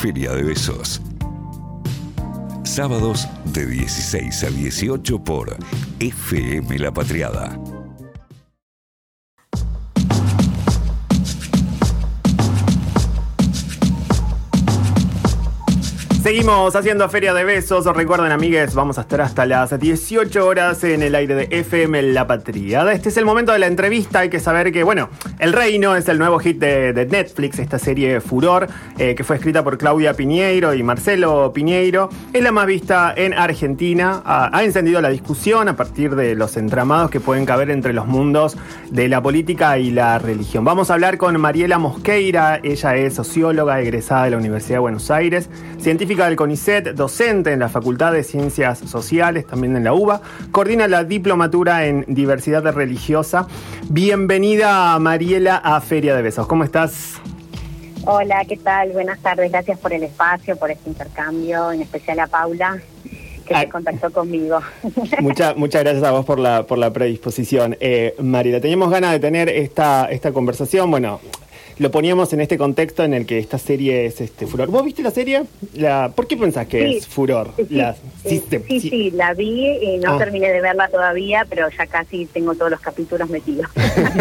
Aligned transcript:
Feria 0.00 0.32
de 0.32 0.42
Besos. 0.42 0.98
Sábados 2.64 3.28
de 3.52 3.66
16 3.66 4.44
a 4.44 4.48
18 4.48 5.22
por 5.22 5.54
FM 5.98 6.78
La 6.78 6.90
Patriada. 6.90 7.69
Seguimos 16.22 16.76
haciendo 16.76 17.08
Feria 17.08 17.32
de 17.32 17.44
Besos. 17.44 17.86
Recuerden, 17.86 18.30
amigues, 18.30 18.74
vamos 18.74 18.98
a 18.98 19.00
estar 19.00 19.22
hasta 19.22 19.46
las 19.46 19.80
18 19.80 20.46
horas 20.46 20.84
en 20.84 21.02
el 21.02 21.14
aire 21.14 21.34
de 21.34 21.48
FM 21.50 22.02
La 22.12 22.26
Patriada. 22.26 22.92
Este 22.92 23.08
es 23.08 23.16
el 23.16 23.24
momento 23.24 23.52
de 23.52 23.58
la 23.58 23.66
entrevista. 23.66 24.18
Hay 24.18 24.28
que 24.28 24.38
saber 24.38 24.70
que, 24.70 24.84
bueno, 24.84 25.08
El 25.38 25.54
Reino 25.54 25.96
es 25.96 26.06
el 26.10 26.18
nuevo 26.18 26.38
hit 26.38 26.58
de, 26.58 27.06
Netflix, 27.10 27.58
esta 27.58 27.78
serie 27.78 28.20
Furor, 28.20 28.68
eh, 28.98 29.14
que 29.14 29.24
fue 29.24 29.36
escrita 29.36 29.64
por 29.64 29.78
Claudia 29.78 30.12
Piñeiro 30.12 30.74
y 30.74 30.82
Marcelo 30.82 31.54
Piñeiro. 31.54 32.10
Es 32.34 32.42
la 32.42 32.52
más 32.52 32.66
vista 32.66 33.14
en 33.16 33.32
Argentina. 33.32 34.20
Ha, 34.22 34.54
ha 34.54 34.62
encendido 34.62 35.00
la 35.00 35.08
discusión 35.08 35.70
a 35.70 35.76
partir 35.76 36.16
de 36.16 36.34
los 36.34 36.58
entramados 36.58 37.10
que 37.10 37.20
pueden 37.20 37.46
caber 37.46 37.70
entre 37.70 37.94
los 37.94 38.06
mundos 38.06 38.58
de 38.90 39.08
la 39.08 39.22
política 39.22 39.78
y 39.78 39.90
la 39.90 40.18
religión. 40.18 40.66
Vamos 40.66 40.90
a 40.90 40.94
hablar 40.94 41.16
con 41.16 41.40
Mariela 41.40 41.78
Mosqueira. 41.78 42.60
Ella 42.62 42.94
es 42.96 43.14
socióloga 43.14 43.80
egresada 43.80 44.24
de 44.24 44.32
la 44.32 44.36
Universidad 44.36 44.76
de 44.76 44.80
Buenos 44.80 45.10
Aires, 45.10 45.48
científica 45.78 46.09
del 46.10 46.34
CONICET, 46.34 46.94
docente 46.94 47.52
en 47.52 47.60
la 47.60 47.68
Facultad 47.68 48.12
de 48.12 48.24
Ciencias 48.24 48.80
Sociales, 48.80 49.46
también 49.46 49.76
en 49.76 49.84
la 49.84 49.94
UBA, 49.94 50.20
coordina 50.50 50.88
la 50.88 51.04
diplomatura 51.04 51.86
en 51.86 52.04
diversidad 52.08 52.64
religiosa. 52.74 53.46
Bienvenida, 53.88 54.98
Mariela, 54.98 55.56
a 55.56 55.80
Feria 55.80 56.16
de 56.16 56.22
Besos. 56.22 56.48
¿Cómo 56.48 56.64
estás? 56.64 57.20
Hola, 58.06 58.44
¿qué 58.44 58.56
tal? 58.56 58.90
Buenas 58.90 59.20
tardes. 59.20 59.52
Gracias 59.52 59.78
por 59.78 59.92
el 59.92 60.02
espacio, 60.02 60.56
por 60.56 60.72
este 60.72 60.90
intercambio, 60.90 61.70
en 61.70 61.82
especial 61.82 62.18
a 62.18 62.26
Paula 62.26 62.82
que 63.46 63.54
se 63.54 63.60
ah. 63.60 63.68
contactó 63.68 64.12
conmigo. 64.12 64.60
Muchas 65.20 65.56
muchas 65.56 65.82
gracias 65.82 66.04
a 66.04 66.10
vos 66.10 66.24
por 66.24 66.40
la, 66.40 66.64
por 66.64 66.78
la 66.78 66.92
predisposición. 66.92 67.76
Eh, 67.80 68.16
Mariela, 68.18 68.60
teníamos 68.60 68.90
ganas 68.90 69.12
de 69.12 69.20
tener 69.20 69.48
esta, 69.48 70.06
esta 70.10 70.32
conversación. 70.32 70.90
Bueno, 70.90 71.20
lo 71.80 71.90
poníamos 71.90 72.30
en 72.34 72.42
este 72.42 72.58
contexto 72.58 73.04
en 73.04 73.14
el 73.14 73.24
que 73.24 73.38
esta 73.38 73.56
serie 73.56 74.04
es 74.04 74.20
este 74.20 74.46
furor. 74.46 74.68
¿Vos 74.68 74.84
viste 74.84 75.02
la 75.02 75.10
serie? 75.10 75.44
La, 75.72 76.12
¿Por 76.14 76.26
qué 76.26 76.36
pensás 76.36 76.66
que 76.66 76.98
es 76.98 77.06
furor? 77.08 77.52
Sí, 77.56 77.66
la, 77.70 77.96
sí, 78.22 78.42
sí, 78.68 79.10
la 79.12 79.32
vi 79.32 79.78
y 79.80 79.96
no 79.96 80.12
ah. 80.12 80.18
terminé 80.18 80.52
de 80.52 80.60
verla 80.60 80.88
todavía, 80.88 81.46
pero 81.48 81.70
ya 81.70 81.86
casi 81.86 82.26
tengo 82.26 82.54
todos 82.54 82.70
los 82.70 82.80
capítulos 82.80 83.30
metidos. 83.30 83.66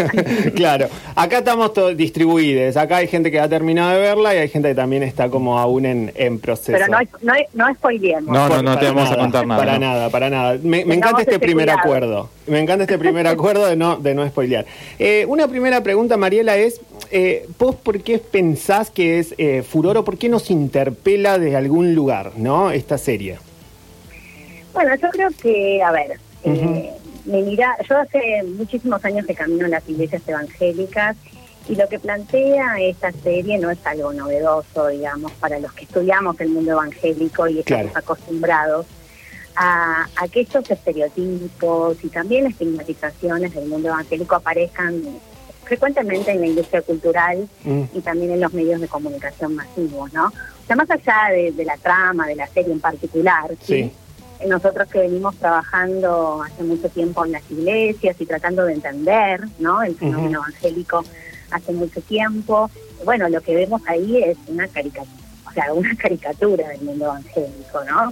claro, 0.56 0.88
acá 1.16 1.40
estamos 1.40 1.74
todos 1.74 1.98
distribuidos. 1.98 2.78
Acá 2.78 2.98
hay 2.98 3.10
gente 3.10 3.30
que 3.30 3.42
ha 3.42 3.50
terminado 3.50 3.92
de 3.92 4.00
verla 4.00 4.34
y 4.36 4.38
hay 4.38 4.48
gente 4.48 4.70
que 4.70 4.76
también 4.76 5.04
está 5.04 5.30
como 5.30 5.60
aún 5.60 5.86
en, 5.86 6.14
en 6.16 6.40
proceso. 6.40 6.72
Pero 6.72 6.88
no, 6.88 7.00
no, 7.22 7.34
no 7.56 7.74
spoilemos. 7.76 8.34
No, 8.34 8.48
no, 8.48 8.64
no 8.64 8.80
te 8.80 8.86
vamos 8.86 9.12
a 9.12 9.18
contar 9.18 9.46
nada. 9.46 9.60
Para 9.60 9.78
nada, 9.78 10.10
para 10.10 10.30
nada. 10.30 10.58
Me, 10.64 10.80
encanta 10.80 11.24
este 11.24 11.40
primer 11.40 11.70
acuerdo. 11.70 12.30
Me 12.50 12.60
encanta 12.60 12.84
este 12.84 12.98
primer 12.98 13.28
acuerdo 13.28 13.66
de 13.66 13.76
no, 13.76 13.98
de 13.98 14.16
no 14.16 14.28
spoilear. 14.28 14.66
Eh, 14.98 15.26
una 15.28 15.48
primera 15.48 15.82
pregunta, 15.82 16.18
Mariela, 16.18 16.58
es 16.58 16.82
eh, 17.12 17.48
¿vos 17.58 17.76
por 17.76 18.02
qué 18.02 18.20
pensás 18.20 18.92
que 18.92 19.20
es 19.20 19.34
eh, 19.38 19.64
furor 19.64 19.98
o 19.98 20.04
por 20.04 20.18
qué 20.18 20.30
nos 20.30 20.52
interpela 20.52 21.40
desde 21.40 21.56
algún 21.56 21.96
lugar, 21.96 22.34
¿no? 22.36 22.72
Esta 22.72 22.98
serie. 22.98 23.40
Bueno, 24.74 24.96
yo 24.96 25.10
creo 25.10 25.30
que, 25.42 25.82
a 25.82 25.92
ver, 25.92 26.20
eh, 26.44 26.92
me 27.26 27.42
mira, 27.42 27.76
yo 27.90 27.98
hace 27.98 28.44
muchísimos 28.44 29.04
años 29.04 29.26
que 29.26 29.34
camino 29.34 29.66
en 29.66 29.72
las 29.72 29.90
iglesias 29.90 30.22
evangélicas 30.28 31.18
y 31.68 31.76
lo 31.76 31.88
que 31.90 32.00
plantea 32.00 32.80
esta 32.80 33.12
serie 33.12 33.58
no 33.58 33.72
es 33.72 33.80
algo 33.86 34.14
novedoso, 34.14 34.88
digamos, 34.88 35.32
para 35.34 35.60
los 35.60 35.74
que 35.74 35.86
estudiamos 35.86 36.40
el 36.40 36.50
mundo 36.50 36.72
evangélico 36.72 37.48
y 37.48 37.60
estamos 37.60 37.96
acostumbrados 37.96 38.86
a, 39.56 40.08
a, 40.16 40.28
que 40.28 40.42
estos 40.42 40.70
estereotipos 40.70 41.98
y 42.04 42.10
también 42.10 42.48
estigmatizaciones 42.48 43.54
del 43.54 43.68
mundo 43.68 43.90
evangélico 43.90 44.36
aparezcan 44.36 45.02
frecuentemente 45.70 46.32
en 46.32 46.42
la 46.42 46.48
industria 46.48 46.82
cultural 46.82 47.48
mm. 47.64 47.84
y 47.94 48.02
también 48.02 48.32
en 48.32 48.42
los 48.42 48.54
medios 48.54 48.82
de 48.82 48.88
comunicación 48.88 49.56
masivos, 49.56 50.12
¿no? 50.14 50.28
O 50.28 50.66
sea, 50.66 50.76
más 50.76 50.90
allá 50.90 51.30
de, 51.32 51.64
la 51.64 51.78
trama, 51.78 52.28
de 52.28 52.36
la 52.36 52.48
serie 52.48 52.74
en 52.74 52.80
particular, 52.80 53.52
¿sí? 53.62 53.92
nosotros 54.48 54.88
que 54.88 55.00
venimos 55.00 55.36
trabajando 55.36 56.42
hace 56.44 56.64
mucho 56.64 56.90
tiempo 56.90 57.26
en 57.26 57.34
las 57.34 57.52
iglesias 57.52 58.16
y 58.20 58.26
tratando 58.26 58.66
de 58.66 58.74
entender, 58.74 59.42
¿no? 59.60 59.84
El 59.84 59.96
fenómeno 59.96 60.40
evangélico 60.40 61.04
hace 61.52 61.72
mucho 61.74 62.02
tiempo, 62.02 62.70
bueno, 63.04 63.30
lo 63.30 63.42
que 63.42 63.56
vemos 63.56 63.82
ahí 63.88 64.24
es 64.24 64.38
una 64.48 64.68
caricatura, 64.68 65.18
o 65.48 65.52
sea, 65.52 65.74
una 65.74 65.96
caricatura 66.02 66.70
del 66.70 66.82
mundo 66.82 67.06
evangélico, 67.06 67.84
¿no? 67.86 68.12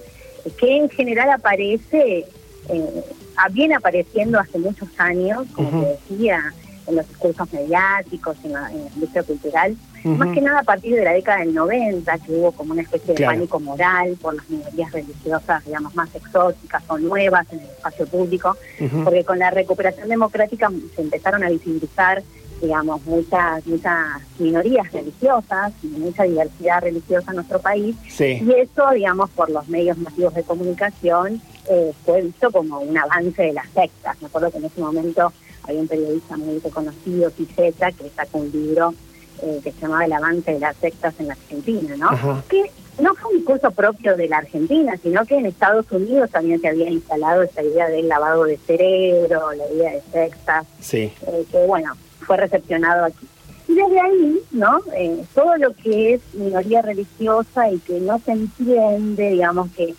Que 0.59 0.77
en 0.77 0.89
general 0.89 1.29
aparece, 1.31 2.25
eh, 2.69 3.03
viene 3.51 3.75
apareciendo 3.75 4.39
hace 4.39 4.57
muchos 4.59 4.89
años, 4.97 5.45
como 5.53 5.81
te 5.81 5.89
decía, 5.89 6.53
en 6.87 6.95
los 6.95 7.07
discursos 7.07 7.51
mediáticos, 7.51 8.37
en 8.43 8.53
la, 8.53 8.71
industria 8.71 9.23
cultural, 9.23 9.75
más 10.03 10.33
que 10.33 10.41
nada 10.41 10.59
a 10.59 10.63
partir 10.63 10.95
de 10.95 11.03
la 11.03 11.11
década 11.11 11.39
del 11.39 11.53
90, 11.53 12.17
que 12.19 12.31
hubo 12.31 12.53
como 12.53 12.71
una 12.71 12.81
especie 12.81 13.13
de 13.13 13.25
pánico 13.25 13.59
moral 13.59 14.17
por 14.21 14.35
las 14.35 14.49
minorías 14.49 14.91
religiosas, 14.93 15.65
digamos, 15.65 15.93
más 15.95 16.13
exóticas 16.15 16.81
o 16.87 16.97
nuevas 16.97 17.45
en 17.51 17.59
el 17.59 17.65
espacio 17.65 18.07
público, 18.07 18.55
porque 19.03 19.25
con 19.25 19.37
la 19.39 19.51
recuperación 19.51 20.07
democrática 20.07 20.71
se 20.95 21.01
empezaron 21.01 21.43
a 21.43 21.49
visibilizar 21.49 22.23
digamos, 22.61 23.05
muchas, 23.05 23.65
muchas 23.65 24.21
minorías 24.39 24.91
religiosas 24.91 25.73
y 25.83 25.87
mucha 25.87 26.23
diversidad 26.23 26.81
religiosa 26.81 27.31
en 27.31 27.35
nuestro 27.37 27.59
país. 27.59 27.95
Y 28.19 28.51
eso, 28.51 28.89
digamos, 28.93 29.29
por 29.31 29.49
los 29.49 29.67
medios 29.67 29.97
masivos 29.97 30.33
de 30.33 30.43
comunicación, 30.43 31.41
eh, 31.69 31.93
fue 32.05 32.21
visto 32.21 32.51
como 32.51 32.79
un 32.79 32.97
avance 32.97 33.41
de 33.41 33.53
las 33.53 33.69
sectas. 33.69 34.21
Me 34.21 34.27
acuerdo 34.27 34.51
que 34.51 34.57
en 34.57 34.65
ese 34.65 34.81
momento 34.81 35.31
hay 35.63 35.77
un 35.77 35.87
periodista 35.87 36.37
muy 36.37 36.59
reconocido, 36.59 37.29
Pizeta, 37.31 37.91
que 37.91 38.09
sacó 38.09 38.39
un 38.39 38.51
libro 38.51 38.93
eh, 39.41 39.59
que 39.63 39.71
se 39.71 39.81
llamaba 39.81 40.05
El 40.05 40.13
avance 40.13 40.53
de 40.53 40.59
las 40.59 40.75
sectas 40.77 41.13
en 41.19 41.27
la 41.27 41.33
Argentina, 41.33 41.95
¿no? 41.97 42.41
Que 42.47 42.71
no 42.99 43.13
fue 43.13 43.31
un 43.31 43.37
discurso 43.37 43.69
propio 43.71 44.15
de 44.15 44.27
la 44.27 44.37
Argentina, 44.37 44.97
sino 45.01 45.25
que 45.25 45.37
en 45.37 45.45
Estados 45.45 45.85
Unidos 45.91 46.31
también 46.31 46.59
se 46.59 46.69
había 46.69 46.89
instalado 46.89 47.43
esta 47.43 47.61
idea 47.61 47.87
del 47.89 48.07
lavado 48.07 48.45
de 48.45 48.57
cerebro, 48.57 49.51
la 49.53 49.71
idea 49.71 49.91
de 49.91 50.01
sectas, 50.11 50.65
sí. 50.79 51.11
Eh, 51.27 51.45
que 51.51 51.65
bueno, 51.67 51.93
fue 52.27 52.37
recepcionado 52.37 53.05
aquí. 53.05 53.25
Y 53.67 53.73
desde 53.73 53.99
ahí, 53.99 54.39
¿no? 54.51 54.79
Eh, 54.95 55.23
todo 55.33 55.57
lo 55.57 55.73
que 55.73 56.13
es 56.13 56.21
minoría 56.33 56.83
religiosa 56.83 57.71
y 57.71 57.79
que 57.79 57.99
no 57.99 58.19
se 58.19 58.33
entiende, 58.33 59.31
digamos 59.31 59.71
que 59.71 59.95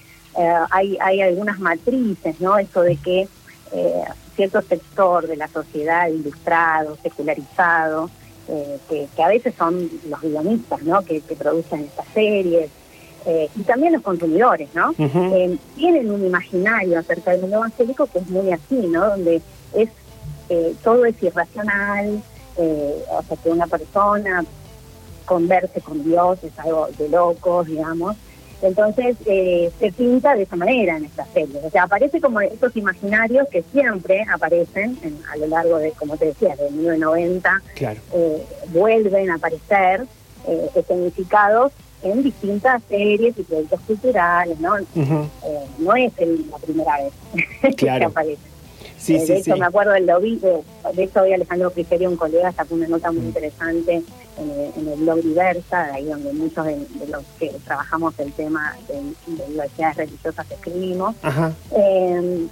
hay, 0.71 0.97
hay 1.01 1.21
algunas 1.21 1.59
matrices, 1.59 2.41
¿no? 2.41 2.59
Eso 2.59 2.83
de 2.83 2.95
que 2.95 3.27
cierto 4.39 4.63
sector 4.63 5.27
de 5.27 5.37
la 5.37 5.49
sociedad 5.49 6.07
ilustrado, 6.07 6.97
secularizado, 7.03 8.09
eh, 8.47 8.79
que, 8.89 9.23
a 9.23 9.27
veces 9.27 9.53
son 9.59 9.91
los 10.09 10.21
guionistas 10.23 10.81
¿no? 10.83 11.03
que, 11.03 11.21
producen 11.37 11.81
estas 11.81 12.07
series, 12.15 12.71
eh, 13.27 13.49
y 13.57 13.63
también 13.63 13.93
los 13.93 14.03
consumidores, 14.03 14.69
¿no? 14.75 14.95
Eh, 14.97 15.59
tienen 15.75 16.11
un 16.11 16.25
imaginario 16.25 17.01
acerca 17.01 17.33
del 17.33 17.41
mundo 17.41 17.57
evangélico 17.57 18.07
que 18.07 18.21
es 18.21 18.29
muy 18.31 18.53
así, 18.53 18.77
¿no? 18.87 19.09
Donde 19.09 19.43
es 19.75 19.91
todo 20.83 21.05
es 21.05 21.23
irracional, 21.23 22.23
o 22.57 23.23
sea, 23.23 23.37
que 23.43 23.51
una 23.51 23.67
persona 23.67 24.45
converse 25.25 25.81
con 25.81 26.03
Dios 26.03 26.43
es 26.43 26.59
algo 26.59 26.89
de 26.99 27.09
locos, 27.09 27.67
digamos, 27.67 28.17
entonces 28.61 29.17
eh, 29.27 29.71
se 29.79 29.93
pinta 29.93 30.35
de 30.35 30.43
esa 30.43 30.57
manera 30.57 30.97
en 30.97 31.05
estas 31.05 31.29
series. 31.29 31.65
O 31.65 31.71
sea, 31.71 31.85
aparece 31.85 32.21
como 32.21 32.41
estos 32.41 32.77
imaginarios 32.77 33.47
que 33.49 33.63
siempre 33.71 34.25
aparecen 34.33 34.99
a 35.33 35.37
lo 35.37 35.47
largo 35.47 35.79
de, 35.79 35.93
como 35.93 36.17
te 36.17 36.27
decía, 36.27 36.57
de 36.57 36.71
1990, 36.71 37.63
eh, 37.81 38.47
vuelven 38.69 39.31
a 39.31 39.37
aparecer 39.37 40.07
eh, 40.49 40.71
escenificados 40.75 41.73
en 42.03 42.23
distintas 42.23 42.83
series 42.89 43.39
y 43.39 43.43
proyectos 43.43 43.81
culturales, 43.81 44.59
¿no? 44.61 44.77
no 45.79 45.97
es 45.97 46.13
la 46.51 46.59
primera 46.59 46.99
vez 46.99 47.77
que 47.77 47.91
aparece. 47.91 48.58
Sí, 48.99 49.17
eh, 49.17 49.25
de 49.25 49.39
hecho, 49.39 49.57
me 49.57 49.67
acuerdo 49.67 49.93
del 49.93 50.07
lobby, 50.07 50.37
de, 50.37 50.61
de 50.93 51.03
hecho 51.03 51.23
hoy 51.23 51.33
Alejandro 51.33 51.71
Frigerio, 51.71 52.11
un 52.11 52.17
colega, 52.17 52.53
sacó 52.53 52.75
una 52.75 52.89
nota 52.89 53.13
muy 53.13 53.23
interesante 53.23 54.03
en, 54.37 54.89
el 54.89 54.99
blog 55.01 55.23
Diversa, 55.23 55.95
ahí 55.95 56.05
donde 56.05 56.33
muchos 56.33 56.67
de, 56.67 56.79
los 57.09 57.23
que 57.39 57.51
trabajamos 57.65 58.19
el 58.19 58.33
tema 58.33 58.77
de, 58.89 58.95
de 59.35 59.45
universidades 59.45 59.97
religiosas 59.97 60.51
escribimos. 60.51 61.15
Eh, 61.77 62.49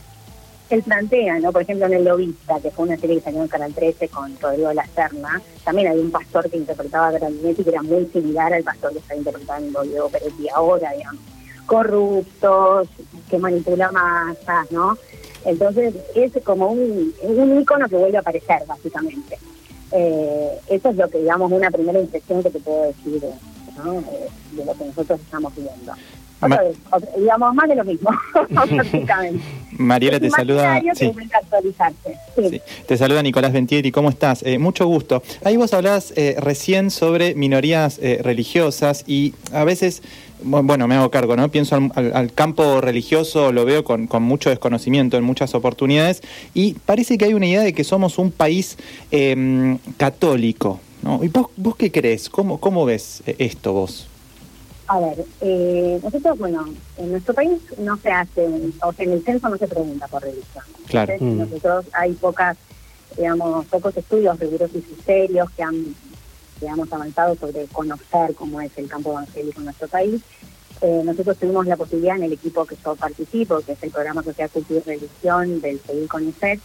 él 0.70 0.82
plantea, 0.82 1.38
¿no? 1.38 1.52
Por 1.52 1.62
ejemplo, 1.62 1.86
en 1.86 1.94
El 1.94 2.04
Lobista, 2.04 2.58
que 2.60 2.70
fue 2.70 2.86
una 2.86 2.96
serie 2.96 3.16
que 3.16 3.22
salió 3.22 3.42
en 3.42 3.48
Canal 3.48 3.72
13 3.72 4.08
con 4.08 4.36
Rodrigo 4.40 4.72
La 4.72 4.86
Serna, 4.86 5.40
también 5.64 5.88
había 5.88 6.02
un 6.02 6.10
pastor 6.10 6.50
que 6.50 6.56
interpretaba 6.56 7.08
a 7.08 7.12
Grandinetti 7.12 7.62
que 7.62 7.70
era 7.70 7.82
muy 7.82 8.06
similar 8.06 8.52
al 8.52 8.64
pastor 8.64 8.92
que 8.92 8.98
está 8.98 9.14
interpretando 9.14 9.82
Diego 9.82 10.08
Peretti 10.08 10.48
ahora, 10.48 10.92
digamos. 10.92 11.22
Corruptos, 11.66 12.88
que 13.30 13.38
manipula 13.38 13.90
masas, 13.92 14.70
¿no? 14.70 14.96
Entonces 15.44 15.94
es 16.14 16.32
como 16.44 16.68
un, 16.68 17.12
un 17.22 17.60
icono 17.60 17.88
que 17.88 17.96
vuelve 17.96 18.16
a 18.16 18.20
aparecer, 18.20 18.62
básicamente. 18.66 19.38
Eh, 19.92 20.58
eso 20.68 20.88
es 20.90 20.96
lo 20.96 21.08
que, 21.08 21.18
digamos, 21.18 21.52
una 21.52 21.70
primera 21.70 21.98
impresión 22.00 22.42
que 22.42 22.50
te 22.50 22.58
puedo 22.60 22.84
decir 22.84 23.22
¿no? 23.84 24.00
Eh, 24.00 24.28
de 24.52 24.64
lo 24.64 24.74
que 24.74 24.84
nosotros 24.86 25.20
estamos 25.20 25.54
viviendo. 25.54 25.92
Otra 26.40 26.62
vez, 26.64 26.76
otra- 26.90 27.10
digamos, 27.16 27.54
más 27.54 27.68
de 27.68 27.76
lo 27.76 27.84
mismo, 27.84 28.10
prácticamente. 28.48 29.42
Mariela 29.78 30.18
te 30.20 30.30
saluda. 30.30 30.80
sí. 30.94 31.12
Te 32.86 32.96
saluda 32.96 33.22
Nicolás 33.22 33.52
Ventieri, 33.52 33.90
¿cómo 33.92 34.08
estás? 34.10 34.42
Eh, 34.42 34.58
mucho 34.58 34.86
gusto. 34.86 35.22
Ahí 35.44 35.56
vos 35.56 35.72
hablabas 35.72 36.12
recién 36.38 36.90
sobre 36.90 37.34
minorías 37.34 37.98
religiosas 38.20 39.04
y 39.06 39.34
a 39.52 39.64
veces, 39.64 40.02
bueno, 40.42 40.86
me 40.88 40.94
hago 40.96 41.10
cargo, 41.10 41.36
¿no? 41.36 41.48
Pienso 41.50 41.76
al, 41.76 41.90
al- 41.94 42.14
al 42.14 42.32
campo 42.32 42.80
religioso, 42.80 43.52
lo 43.52 43.64
veo 43.64 43.84
con, 43.84 44.06
con 44.06 44.22
mucho 44.22 44.50
desconocimiento 44.50 45.16
en 45.16 45.24
muchas 45.24 45.54
oportunidades 45.54 46.22
y 46.54 46.74
parece 46.74 47.18
que 47.18 47.24
hay 47.26 47.34
una 47.34 47.46
idea 47.46 47.62
de 47.62 47.72
que 47.72 47.84
somos 47.84 48.18
un 48.18 48.30
país 48.30 48.76
eh, 49.10 49.76
católico, 49.96 50.80
¿no? 51.02 51.22
¿Y 51.24 51.28
vos, 51.28 51.48
vos 51.56 51.76
qué 51.76 51.90
crees? 51.90 52.28
¿Cómo, 52.28 52.58
cómo 52.60 52.84
ves 52.84 53.22
eh, 53.26 53.36
esto 53.38 53.72
vos? 53.72 54.08
A 54.88 55.00
ver, 55.00 55.24
eh, 55.40 55.98
nosotros, 56.02 56.38
bueno, 56.38 56.64
en 56.98 57.10
nuestro 57.10 57.34
país 57.34 57.58
no 57.78 57.96
se 57.96 58.08
hace, 58.10 58.46
o 58.82 58.92
sea, 58.92 59.04
en 59.04 59.12
el 59.12 59.24
censo 59.24 59.48
no 59.48 59.56
se 59.58 59.66
pregunta 59.66 60.06
por 60.06 60.22
religión. 60.22 60.64
Claro. 60.86 61.12
Entonces, 61.12 61.36
Mm. 61.36 61.40
Nosotros 61.50 61.86
hay 61.92 62.12
pocas, 62.12 62.56
digamos, 63.16 63.66
pocos 63.66 63.96
estudios 63.96 64.38
rigurosos 64.38 64.76
y 64.76 65.02
serios 65.02 65.50
que 65.56 65.62
han, 65.64 65.74
digamos, 66.60 66.92
avanzado 66.92 67.34
sobre 67.36 67.66
conocer 67.66 68.34
cómo 68.34 68.60
es 68.60 68.72
el 68.76 68.88
campo 68.88 69.12
evangélico 69.12 69.60
en 69.60 69.64
nuestro 69.66 69.88
país. 69.88 70.22
Eh, 70.82 71.02
nosotros 71.04 71.38
tuvimos 71.38 71.66
la 71.66 71.76
posibilidad 71.76 72.16
en 72.16 72.24
el 72.24 72.32
equipo 72.32 72.66
que 72.66 72.76
yo 72.84 72.94
participo, 72.96 73.60
que 73.60 73.72
es 73.72 73.82
el 73.82 73.90
programa 73.90 74.22
Sociedad, 74.22 74.50
Cultura 74.50 74.80
y 74.84 74.88
Religión 74.88 75.60
del 75.60 75.80
CEDIL 75.80 76.08
CONICET, 76.08 76.60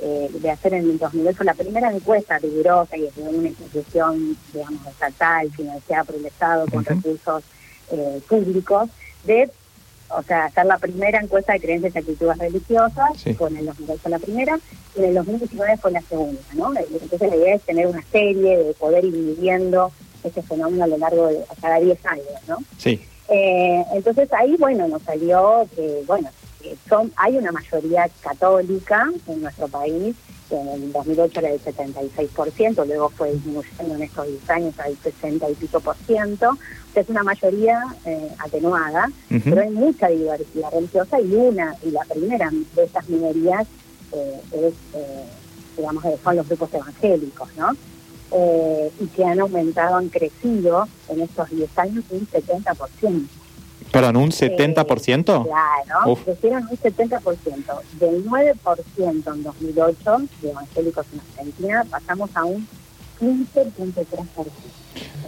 eh, 0.00 0.28
de 0.32 0.50
hacer 0.50 0.74
en 0.74 0.90
el 0.90 0.98
2008 0.98 1.44
la 1.44 1.54
primera 1.54 1.90
encuesta 1.90 2.38
rigurosa 2.38 2.96
y 2.96 3.02
desde 3.02 3.22
una 3.22 3.48
institución, 3.48 4.36
digamos, 4.52 4.86
estatal, 4.86 5.50
financiada 5.52 6.04
por 6.04 6.16
el 6.16 6.26
Estado, 6.26 6.66
con 6.66 6.84
recursos 6.84 7.42
eh, 7.90 8.20
públicos, 8.28 8.90
de, 9.24 9.50
o 10.16 10.22
sea, 10.22 10.46
hacer 10.46 10.66
la 10.66 10.78
primera 10.78 11.20
encuesta 11.20 11.52
de 11.52 11.60
creencias 11.60 11.94
y 11.94 11.98
actitudes 11.98 12.38
religiosas, 12.38 13.10
Sí. 13.16 13.34
fue 13.34 13.50
en 13.50 13.58
el 13.58 13.66
2008 13.66 14.08
la 14.08 14.18
primera, 14.18 14.58
y 14.96 14.98
en 15.00 15.04
el 15.06 15.14
2019 15.14 15.76
fue 15.78 15.90
la 15.92 16.00
segunda, 16.02 16.40
¿no? 16.54 16.72
Entonces 16.78 17.20
la 17.30 17.36
idea 17.36 17.54
es 17.56 17.62
tener 17.62 17.86
una 17.86 18.02
serie 18.10 18.58
de 18.58 18.74
poder 18.74 19.04
ir 19.04 19.12
midiendo 19.14 19.90
este 20.22 20.42
fenómeno 20.42 20.84
a 20.84 20.86
lo 20.86 20.96
largo 20.98 21.26
de 21.28 21.40
cada 21.60 21.78
10 21.80 22.06
años, 22.06 22.26
¿no? 22.48 22.58
Sí, 22.78 23.00
Eh, 23.28 23.82
entonces 23.94 24.30
ahí, 24.34 24.54
bueno, 24.58 24.86
nos 24.86 25.00
salió 25.02 25.66
que, 25.74 26.02
bueno, 26.06 26.28
son, 26.88 27.10
hay 27.16 27.38
una 27.38 27.52
mayoría 27.52 28.06
católica 28.20 29.10
en 29.26 29.40
nuestro 29.42 29.66
país, 29.68 30.14
en 30.50 30.68
el 30.68 30.92
2008 30.92 31.40
era 31.40 31.50
del 31.50 31.62
76%, 31.62 32.86
luego 32.86 33.08
fue 33.10 33.32
disminuyendo 33.32 33.94
en 33.94 34.02
estos 34.02 34.26
10 34.26 34.50
años 34.50 34.78
al 34.78 34.96
60 34.96 35.50
y 35.50 35.54
pico 35.54 35.80
por 35.80 35.96
ciento, 35.96 36.50
o 36.50 36.92
sea, 36.92 37.02
es 37.02 37.08
una 37.08 37.22
mayoría 37.22 37.82
eh, 38.04 38.28
atenuada, 38.38 39.10
pero 39.28 39.62
hay 39.62 39.70
mucha 39.70 40.08
diversidad 40.08 40.70
religiosa 40.72 41.20
y 41.20 41.34
una, 41.34 41.74
y 41.82 41.90
la 41.90 42.04
primera 42.04 42.50
de 42.74 42.84
estas 42.84 43.08
minorías 43.08 43.66
eh, 44.12 44.40
es, 44.52 44.74
eh, 44.94 45.24
digamos, 45.76 46.04
eh, 46.04 46.16
son 46.22 46.36
los 46.36 46.48
grupos 46.48 46.72
evangélicos, 46.74 47.48
¿no? 47.56 47.72
Eh, 48.32 48.90
y 49.00 49.06
que 49.06 49.24
han 49.24 49.40
aumentado, 49.40 49.96
han 49.96 50.08
crecido 50.08 50.88
en 51.08 51.20
estos 51.20 51.50
10 51.50 51.78
años 51.78 52.04
un 52.10 52.26
70%. 52.26 53.26
Perdón, 53.94 54.16
¿un 54.16 54.30
70%? 54.30 55.24
Claro, 55.44 56.12
Uf. 56.12 56.22
crecieron 56.24 56.64
un 56.70 56.76
70%. 56.78 57.80
Del 57.98 58.24
9% 58.26 59.34
en 59.34 59.42
2008 59.42 60.16
de 60.42 60.50
evangélicos 60.50 61.06
en 61.12 61.20
Argentina 61.20 61.86
pasamos 61.90 62.30
a 62.34 62.44
un 62.44 62.66
15.3%. 63.20 64.16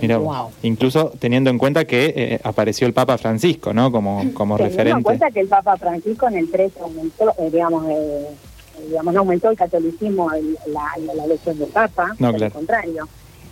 Mira, 0.01 0.19
Wow. 0.19 0.51
incluso 0.63 1.13
teniendo 1.19 1.51
en 1.51 1.59
cuenta 1.59 1.85
que 1.87 2.13
eh, 2.17 2.41
apareció 2.45 2.87
el 2.87 2.93
Papa 2.93 3.17
Francisco, 3.19 3.73
¿no? 3.73 3.91
Como, 3.91 4.33
como 4.35 4.57
Teniendo 4.57 4.65
en 4.65 4.71
referente. 4.71 5.03
cuenta 5.05 5.31
que 5.31 5.41
el 5.41 5.49
Papa 5.49 5.77
Francisco 5.77 6.29
en 6.29 6.37
el 6.37 6.51
13 6.51 6.81
aumentó, 6.81 7.33
eh, 7.39 7.51
digamos, 7.51 7.85
eh, 7.89 8.27
digamos, 8.89 9.15
no 9.15 9.21
aumentó 9.21 9.51
el 9.51 9.57
catolicismo 9.57 10.31
el- 10.33 10.59
la, 10.67 10.85
la, 11.07 11.15
la 11.15 11.25
elección 11.25 11.59
del 11.59 11.69
Papa, 11.71 12.15
No, 12.19 12.29
al 12.29 12.53
contrario. 12.53 13.09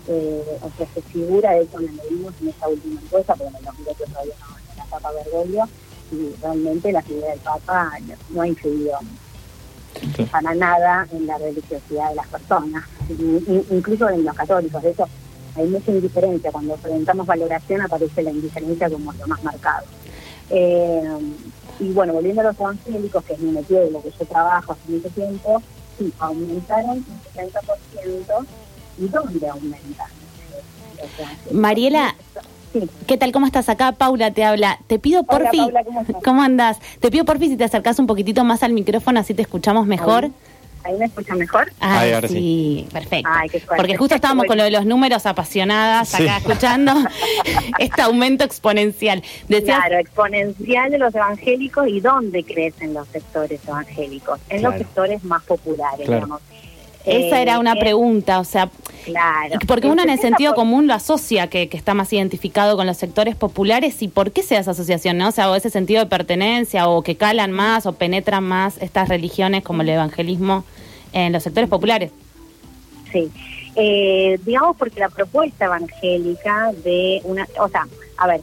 Eh, 0.07 0.43
o 0.61 0.71
sea, 0.77 0.87
se 0.95 1.01
figura, 1.01 1.53
de 1.53 1.63
hecho, 1.63 1.79
lo 1.79 1.89
medimos 1.91 2.35
en 2.43 2.49
esta 2.49 2.69
última 2.69 3.01
encuesta, 3.01 3.35
porque 3.35 3.49
en 3.51 3.57
el 3.57 3.65
2008 3.65 4.05
todavía 4.13 4.35
no 4.41 4.55
era 4.75 4.85
Papa 4.87 5.11
Bergoglio, 5.13 5.69
y 6.13 6.35
realmente 6.41 6.93
la 6.93 7.03
figura 7.03 7.29
del 7.29 7.41
Papa 7.41 7.93
no, 8.07 8.15
no 8.31 8.43
ha 8.43 8.49
influido 8.49 8.99
para 10.31 10.55
nada 10.55 11.07
en 11.13 11.27
la 11.27 11.39
religiosidad 11.39 12.11
de 12.11 12.17
las 12.17 12.27
personas, 12.29 12.85
in- 13.09 13.45
in- 13.47 13.67
incluso 13.71 14.09
en 14.11 14.25
los 14.25 14.35
católicos. 14.37 14.83
De 14.83 14.91
hecho, 14.91 15.05
hay 15.57 15.67
mucha 15.67 15.91
indiferencia. 15.93 16.51
Cuando 16.53 16.75
presentamos 16.77 17.27
valoración 17.27 17.81
aparece 17.81 18.23
la 18.23 18.31
indiferencia 18.31 18.91
como 18.91 19.13
lo 19.13 19.27
más 19.29 19.43
marcado. 19.45 19.87
Eh, 20.51 21.03
y 21.81 21.93
bueno, 21.93 22.13
volviendo 22.13 22.41
a 22.43 22.45
los 22.45 22.59
evangélicos, 22.61 23.25
que 23.25 23.33
es 23.35 23.39
mi 23.39 23.53
metido 23.53 23.81
de 23.81 23.91
lo 23.91 24.03
que 24.03 24.11
yo 24.11 24.27
trabajo 24.27 24.73
hace 24.73 24.93
mucho 24.93 25.09
tiempo, 25.11 25.63
sí, 25.99 26.13
aumentaron 26.19 26.91
un 26.91 27.07
60%. 27.35 28.47
¿Y 28.99 29.09
dónde 29.09 29.49
aumentan? 29.49 30.07
Mariela, 31.53 32.15
Sí. 32.75 32.89
¿qué 33.07 33.17
tal? 33.17 33.33
¿Cómo 33.33 33.47
estás 33.47 33.69
acá? 33.71 33.93
Paula 33.93 34.31
te 34.33 34.45
habla. 34.45 34.79
Te 34.89 34.99
pido 34.99 35.21
Hola, 35.27 35.39
porfi. 35.45 35.57
Paula, 35.59 35.85
¿cómo 35.85 36.01
estás? 36.03 36.27
andás? 36.45 36.79
Te 37.01 37.11
pido 37.11 37.25
porfi 37.25 37.49
si 37.49 37.57
te 37.57 37.65
acercás 37.65 37.99
un 37.99 38.07
poquitito 38.07 38.45
más 38.45 38.63
al 38.63 38.73
micrófono 38.73 39.21
así 39.21 39.33
te 39.33 39.43
escuchamos 39.43 39.87
mejor. 39.87 40.31
¿Ahí 40.87 40.99
me 40.99 41.07
escuchan 41.07 41.39
mejor? 41.39 41.73
Ahí, 41.81 42.09
Ay, 42.09 42.13
ahora 42.13 42.29
sí, 42.29 42.87
perfecto. 42.93 43.31
Ay, 43.33 43.49
qué 43.49 43.59
suerte. 43.59 43.77
Porque 43.77 43.97
justo 43.97 44.15
estábamos 44.17 44.45
con 44.45 44.59
lo 44.59 44.65
de 44.65 44.71
los 44.71 44.85
números 44.85 45.25
apasionadas 45.25 46.15
acá 46.15 46.39
Sí. 46.39 46.47
escuchando 46.47 46.93
este 47.79 48.03
aumento 48.03 48.45
exponencial. 48.45 49.23
Decías, 49.49 49.79
Claro, 49.79 49.99
exponencial 49.99 50.91
de 50.91 50.99
los 50.99 51.15
evangélicos 51.15 51.89
y 51.89 52.01
dónde 52.01 52.45
crecen 52.45 52.93
los 52.93 53.09
sectores 53.09 53.61
evangélicos, 53.67 54.39
en 54.51 54.59
Claro. 54.61 54.77
los 54.77 54.87
sectores 54.87 55.25
más 55.25 55.43
populares, 55.45 56.05
Claro. 56.05 56.15
digamos. 56.27 56.43
Esa 57.05 57.39
Eh, 57.39 57.43
era 57.43 57.59
una 57.59 57.75
eh, 57.75 57.81
pregunta, 57.81 58.41
o 58.41 58.45
sea, 58.45 58.71
Claro. 59.05 59.57
porque 59.67 59.87
uno 59.87 60.03
en 60.03 60.11
el 60.11 60.19
70%, 60.19 60.23
sentido 60.23 60.55
común 60.55 60.87
lo 60.87 60.95
asocia 60.95 61.49
que, 61.49 61.69
que 61.69 61.77
está 61.77 61.93
más 61.95 62.13
identificado 62.13 62.77
con 62.77 62.87
los 62.87 62.97
sectores 62.97 63.37
populares 63.37 64.01
y 64.03 64.09
por 64.09 64.33
qué 64.33 64.43
se 64.43 64.55
da 64.55 64.61
esa 64.63 64.71
asociación, 64.71 65.19
¿no? 65.19 65.29
O 65.29 65.33
sea, 65.33 65.51
o 65.51 65.55
ese 65.55 65.69
sentido 65.69 66.01
de 66.01 66.07
pertenencia 66.07 66.89
o 66.89 67.03
que 67.03 67.17
calan 67.17 67.53
más 67.53 67.87
o 67.87 67.93
penetran 67.93 68.45
más 68.45 68.79
estas 68.81 69.09
religiones 69.09 69.63
como 69.63 69.83
el 69.83 69.91
evangelismo 69.91 70.65
en 71.13 71.33
los 71.33 71.43
sectores 71.43 71.69
populares. 71.69 72.11
Sí. 73.13 73.31
Eh, 73.77 74.39
digamos 74.45 74.77
porque 74.77 75.01
la 75.01 75.09
propuesta 75.09 75.65
evangélica 75.65 76.73
de 76.85 77.21
una, 77.25 77.47
o 77.61 77.69
sea, 77.69 77.87
a 78.19 78.27
ver, 78.29 78.41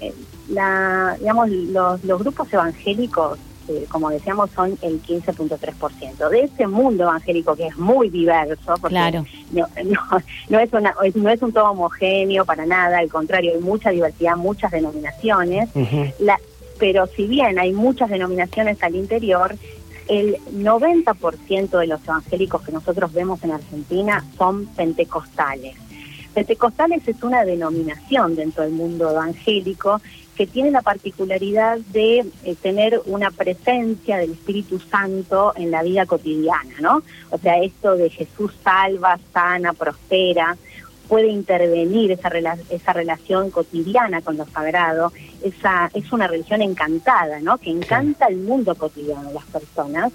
eh, 0.00 0.12
la, 0.48 1.16
digamos 1.18 1.48
los, 1.48 2.04
los 2.04 2.18
grupos 2.18 2.52
evangélicos, 2.52 3.38
eh, 3.68 3.86
como 3.90 4.10
decíamos, 4.10 4.50
son 4.50 4.78
el 4.82 5.02
15.3%. 5.02 6.28
De 6.30 6.40
ese 6.42 6.66
mundo 6.66 7.04
evangélico 7.04 7.54
que 7.54 7.66
es 7.66 7.76
muy 7.76 8.08
diverso, 8.10 8.74
porque 8.80 8.94
Claro. 8.94 9.24
no, 9.52 9.66
no, 9.84 10.00
no 10.48 10.58
es 10.58 10.72
una, 10.72 10.94
no 11.14 11.30
es 11.30 11.42
un 11.42 11.52
todo 11.52 11.70
homogéneo 11.70 12.44
para 12.44 12.66
nada, 12.66 12.98
al 12.98 13.08
contrario, 13.08 13.52
hay 13.54 13.60
mucha 13.60 13.90
diversidad, 13.90 14.36
muchas 14.36 14.70
denominaciones. 14.70 15.68
La, 16.18 16.38
pero 16.78 17.06
si 17.06 17.26
bien 17.26 17.58
hay 17.58 17.72
muchas 17.72 18.08
denominaciones 18.10 18.82
al 18.82 18.94
interior, 18.94 19.56
el 20.08 20.36
90% 20.54 21.78
de 21.78 21.86
los 21.86 22.02
evangélicos 22.04 22.62
que 22.62 22.72
nosotros 22.72 23.12
vemos 23.12 23.42
en 23.44 23.52
Argentina 23.52 24.24
son 24.38 24.66
pentecostales. 24.66 25.76
Pentecostales 26.34 27.06
es 27.06 27.22
una 27.22 27.44
denominación 27.44 28.36
dentro 28.36 28.62
del 28.62 28.72
mundo 28.72 29.10
evangélico 29.10 30.00
que 30.38 30.46
tiene 30.46 30.70
la 30.70 30.82
particularidad 30.82 31.78
de 31.92 32.24
eh, 32.44 32.54
tener 32.62 33.02
una 33.06 33.32
presencia 33.32 34.18
del 34.18 34.30
Espíritu 34.30 34.78
Santo 34.78 35.52
en 35.56 35.72
la 35.72 35.82
vida 35.82 36.06
cotidiana, 36.06 36.76
¿no? 36.80 37.02
O 37.30 37.38
sea, 37.38 37.60
esto 37.60 37.96
de 37.96 38.08
Jesús 38.08 38.52
salva, 38.62 39.18
sana, 39.34 39.72
prospera, 39.72 40.56
puede 41.08 41.26
intervenir 41.28 42.12
esa, 42.12 42.30
rela- 42.30 42.56
esa 42.70 42.92
relación 42.92 43.50
cotidiana 43.50 44.20
con 44.20 44.36
lo 44.36 44.46
sagrado, 44.46 45.12
esa 45.42 45.90
es 45.92 46.12
una 46.12 46.28
religión 46.28 46.62
encantada, 46.62 47.40
¿no? 47.40 47.58
Que 47.58 47.70
encanta 47.70 48.26
el 48.26 48.36
mundo 48.36 48.76
cotidiano 48.76 49.28
de 49.28 49.34
las 49.34 49.44
personas. 49.46 50.12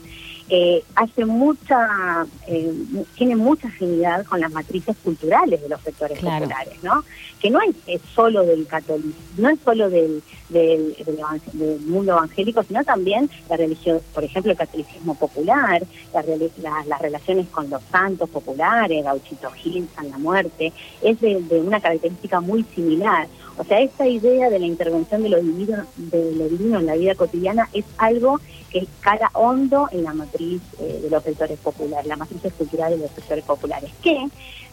Eh, 0.56 0.84
hace 0.94 1.26
mucha, 1.26 2.28
eh, 2.46 2.72
tiene 3.18 3.36
mucha 3.36 3.68
afinidad 3.70 4.24
con 4.28 4.40
las 4.40 4.52
matrices 4.52 4.96
culturales 5.04 5.60
de 5.60 5.68
los 5.68 5.82
sectores 5.82 6.20
Claro. 6.20 6.46
populares, 6.46 6.76
¿no? 6.84 7.04
Que 7.42 7.50
no 7.50 7.60
es, 7.62 7.76
es 7.88 8.02
solo 8.14 8.44
del 8.44 8.68
catolicismo, 8.68 9.16
no 9.38 9.50
es 9.50 9.60
solo 9.66 9.90
del, 9.90 10.22
del, 10.50 10.96
del 11.04 11.18
del 11.54 11.80
mundo 11.88 12.12
evangélico, 12.12 12.62
sino 12.62 12.84
también 12.84 13.32
la 13.50 13.58
religión, 13.58 14.00
por 14.14 14.24
ejemplo, 14.24 14.52
el 14.52 14.58
catolicismo 14.60 15.16
popular, 15.16 15.82
la 16.14 16.22
la- 16.62 16.86
las 16.86 17.02
relaciones 17.02 17.48
con 17.50 17.68
los 17.72 17.82
santos 17.92 18.30
populares, 18.30 19.04
Gauchito 19.04 19.50
Gil, 19.52 19.88
San 19.96 20.12
la 20.12 20.20
Muerte, 20.20 20.72
es 21.02 21.20
de, 21.20 21.42
de 21.42 21.60
una 21.62 21.82
característica 21.82 22.40
muy 22.42 22.64
similar. 22.76 23.28
O 23.58 23.64
sea, 23.64 23.80
esta 23.82 24.08
idea 24.08 24.50
de 24.50 24.60
la 24.60 24.66
intervención 24.66 25.24
de 25.24 25.30
lo 25.30 25.42
divino, 25.42 25.86
de 25.96 26.36
lo 26.36 26.50
divino 26.50 26.80
en 26.80 26.88
la 26.88 26.96
vida 26.96 27.16
cotidiana 27.16 27.70
es 27.74 27.86
algo 27.98 28.40
que 28.72 28.88
cala 29.02 29.30
hondo 29.34 29.88
en 29.92 30.04
la 30.04 30.14
matriz 30.14 30.62
eh, 30.80 31.00
de 31.04 31.10
los 31.10 31.24
sectores 31.24 31.60
populares, 31.60 32.08
la 32.08 32.16
matriz 32.16 32.42
cultural 32.58 32.92
de 32.92 32.98
los 32.98 33.12
sectores 33.12 33.44
populares, 33.44 33.92
que 34.02 34.28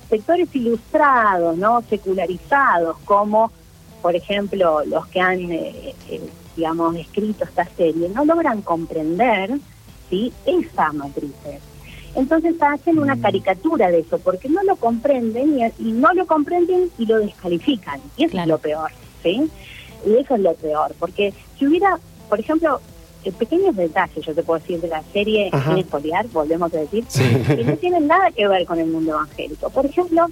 sectores 0.09 0.49
ilustrados, 0.55 1.57
no 1.59 1.83
secularizados, 1.83 2.97
como 3.05 3.53
por 4.01 4.17
ejemplo, 4.17 4.85
los 4.85 5.07
que 5.09 5.21
han, 5.21 5.51
eh, 5.51 5.95
eh, 6.09 6.21
digamos, 6.57 6.97
escrito 6.97 7.45
esta 7.45 7.67
serie, 7.77 8.09
no 8.09 8.25
logran 8.25 8.63
comprender 8.63 9.59
¿sí? 10.09 10.33
esa 10.47 10.93
matrices. 10.93 11.61
Entonces 12.15 12.55
hacen 12.61 12.99
una 12.99 13.15
Mm. 13.15 13.21
caricatura 13.21 13.91
de 13.91 14.01
eso, 14.01 14.19
porque 14.19 14.49
no 14.49 14.63
lo 14.65 14.77
comprenden 14.77 15.59
y, 15.59 15.65
y 15.89 15.93
no 15.93 16.13
lo 16.13 16.27
comprenden 16.27 16.91
y 16.99 17.07
lo 17.07 17.19
descalifican. 17.19 18.01
Y 18.17 18.25
eso 18.25 18.33
Claro. 18.33 18.45
es 18.45 18.49
lo 18.49 18.59
peor, 18.59 18.91
¿sí? 19.23 19.51
Y 20.07 20.15
eso 20.17 20.35
es 20.35 20.41
lo 20.41 20.55
peor, 20.55 20.95
porque 20.99 21.33
si 21.59 21.67
hubiera, 21.67 21.99
por 22.29 22.41
ejemplo, 22.41 22.81
eh, 23.25 23.33
pequeños 23.33 23.77
detalles, 23.77 24.25
yo 24.25 24.35
te 24.35 24.43
puedo 24.43 24.59
decir 24.61 24.81
de 24.81 24.89
la 24.89 25.03
serie, 25.13 25.51
Ajá. 25.53 25.71
sin 25.71 25.79
espoliar, 25.79 26.27
volvemos 26.29 26.73
a 26.73 26.79
decir, 26.79 27.05
que 27.07 27.65
no 27.65 27.77
tienen 27.77 28.07
nada 28.07 28.31
que 28.31 28.49
ver 28.49 28.65
con 28.67 28.79
el 28.79 28.87
mundo 28.87 29.13
evangélico. 29.13 29.69
Por 29.71 29.85
ejemplo, 29.87 30.27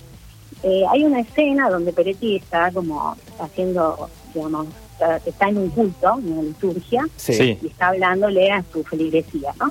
eh, 0.63 0.83
hay 0.91 1.05
una 1.05 1.21
escena 1.21 1.69
donde 1.71 1.93
Peretti 1.93 2.37
está 2.37 2.73
como 2.73 3.15
haciendo, 3.39 4.09
digamos, 4.35 4.69
está- 5.27 5.49
en 5.49 5.59
un 5.59 5.69
culto, 5.71 6.19
en 6.19 6.33
una 6.33 6.43
liturgia. 6.43 7.07
Sí. 7.17 7.59
y 7.63 7.67
está 7.69 7.89
hablándole 7.89 8.51
a 8.51 8.65
su 8.73 8.83
feligresía, 8.85 9.53
¿no? 9.61 9.71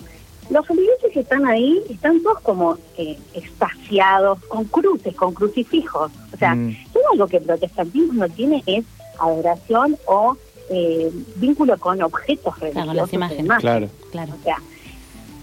Los 0.50 0.66
feligreses 0.66 1.12
que 1.12 1.20
están 1.22 1.46
ahí 1.46 1.82
están 1.90 2.22
todos 2.24 2.40
como 2.42 2.78
eh, 2.98 3.18
extasiados, 3.34 4.40
con 4.46 4.64
cruces, 4.66 5.14
con 5.16 5.34
crucifijos. 5.34 6.12
O 6.34 6.38
sea, 6.38 6.56
Mm. 6.56 6.76
todo 6.94 7.04
algo 7.14 7.28
que 7.28 7.38
el 7.38 7.44
protestantismo 7.44 8.14
no 8.14 8.30
tiene 8.30 8.64
es 8.66 8.86
adoración 9.20 9.98
o 10.06 10.38
eh, 10.70 11.12
vínculo 11.36 11.78
con 11.78 12.02
objetos 12.02 12.58
religiosos. 12.60 12.88
con 12.88 12.96
las 12.98 13.14
imágenes. 13.14 13.44
demás. 13.44 13.60
Claro. 13.62 13.90
Claro. 14.12 14.34
O 14.40 14.44
sea, 14.44 14.58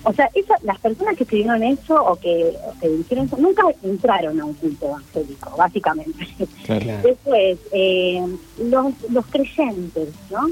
o 0.05 0.13
sea 0.13 0.29
eso, 0.35 0.53
las 0.63 0.79
personas 0.79 1.17
que 1.17 1.25
escribieron 1.25 1.63
eso 1.63 2.03
o 2.05 2.17
que, 2.17 2.55
o 2.67 2.79
que 2.79 2.89
dijeron 2.91 3.27
eso 3.27 3.37
nunca 3.39 3.63
entraron 3.83 4.39
a 4.41 4.45
un 4.45 4.53
culto 4.55 4.87
evangélico, 4.87 5.57
básicamente. 5.57 6.27
Claro. 6.67 6.81
Claro. 6.85 7.03
Después, 7.09 7.59
eh, 7.73 8.23
los, 8.59 8.87
los 9.11 9.27
creyentes, 9.27 10.09
¿no? 10.31 10.49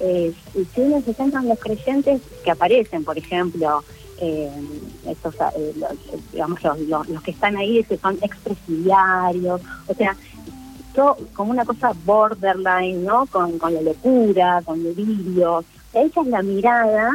Eh, 0.00 0.34
y 0.54 0.64
si 0.64 0.80
uno 0.80 1.00
se 1.02 1.14
centra 1.14 1.40
en 1.40 1.48
los 1.48 1.58
creyentes 1.58 2.20
que 2.44 2.50
aparecen, 2.50 3.04
por 3.04 3.16
ejemplo, 3.16 3.84
eh, 4.20 4.50
estos, 5.06 5.34
eh, 5.56 5.72
los, 5.76 6.32
digamos, 6.32 6.62
los, 6.62 7.08
los- 7.08 7.22
que 7.22 7.30
están 7.30 7.56
ahí, 7.56 7.82
que 7.84 7.96
son 7.98 8.18
expresidiarios, 8.22 9.60
o 9.88 9.94
sea, 9.94 10.16
todo 10.94 11.16
como 11.34 11.50
una 11.50 11.64
cosa 11.64 11.92
borderline, 12.04 13.04
¿no? 13.04 13.26
Con, 13.26 13.58
con 13.58 13.74
la 13.74 13.82
locura, 13.82 14.62
con 14.64 14.82
delirios. 14.82 15.64
Esa 15.92 16.20
es 16.20 16.26
la 16.26 16.42
mirada 16.42 17.10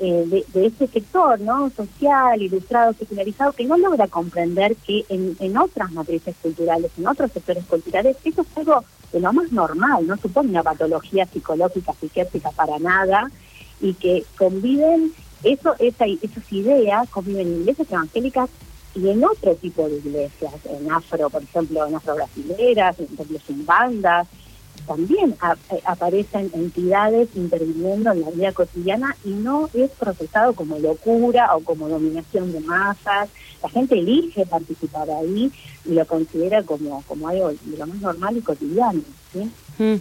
eh, 0.00 0.24
de, 0.26 0.44
de 0.52 0.66
este 0.66 0.86
sector, 0.88 1.40
¿no? 1.40 1.70
Social, 1.70 2.40
ilustrado, 2.40 2.92
secularizado, 2.94 3.52
que 3.52 3.64
no 3.64 3.76
logra 3.76 4.08
comprender 4.08 4.74
que 4.76 5.04
en, 5.08 5.36
en 5.38 5.56
otras 5.56 5.92
matrices 5.92 6.34
culturales, 6.42 6.90
en 6.98 7.06
otros 7.06 7.30
sectores 7.32 7.64
culturales, 7.66 8.16
eso 8.24 8.42
es 8.42 8.56
algo 8.56 8.84
de 9.12 9.20
lo 9.20 9.32
más 9.32 9.52
normal, 9.52 10.06
no 10.06 10.16
supone 10.16 10.48
una 10.48 10.62
patología 10.62 11.26
psicológica, 11.26 11.92
psiquiátrica 11.92 12.50
para 12.50 12.78
nada, 12.78 13.30
y 13.80 13.94
que 13.94 14.24
conviven, 14.38 15.12
eso, 15.42 15.74
esa, 15.78 16.06
esas 16.06 16.52
ideas 16.52 17.08
conviven 17.10 17.48
en 17.48 17.60
iglesias 17.60 17.88
evangélicas 17.90 18.48
y 18.94 19.08
en 19.08 19.24
otro 19.24 19.54
tipo 19.56 19.88
de 19.88 19.96
iglesias, 19.96 20.52
en 20.64 20.90
afro, 20.90 21.30
por 21.30 21.42
ejemplo, 21.42 21.86
en 21.86 21.94
afro-brasileras, 21.94 22.98
en 22.98 23.06
templos 23.08 23.42
sin 23.46 23.64
bandas, 23.64 24.28
también 24.86 25.36
a- 25.40 25.56
eh, 25.70 25.80
aparecen 25.84 26.50
entidades 26.54 27.28
interviniendo 27.34 28.12
en 28.12 28.20
la 28.22 28.30
vida 28.30 28.52
cotidiana 28.52 29.16
y 29.24 29.30
no 29.30 29.68
es 29.74 29.90
procesado 29.90 30.54
como 30.54 30.78
locura 30.78 31.54
o 31.56 31.60
como 31.60 31.88
dominación 31.88 32.52
de 32.52 32.60
masas. 32.60 33.28
La 33.62 33.68
gente 33.68 33.98
elige 33.98 34.44
participar 34.46 35.08
ahí 35.10 35.50
y 35.84 35.92
lo 35.92 36.04
considera 36.06 36.62
como, 36.62 37.02
como 37.06 37.28
algo 37.28 37.50
de 37.50 37.76
lo 37.78 37.86
más 37.86 38.00
normal 38.00 38.36
y 38.36 38.40
cotidiano. 38.40 39.00
¿sí? 39.32 39.50
Mm, 39.78 39.94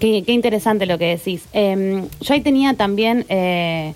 qué, 0.00 0.24
interesante 0.28 0.86
lo 0.86 0.98
que 0.98 1.16
decís. 1.16 1.44
Eh, 1.52 2.04
yo 2.20 2.34
ahí 2.34 2.40
tenía 2.40 2.74
también 2.74 3.26
eh, 3.28 3.94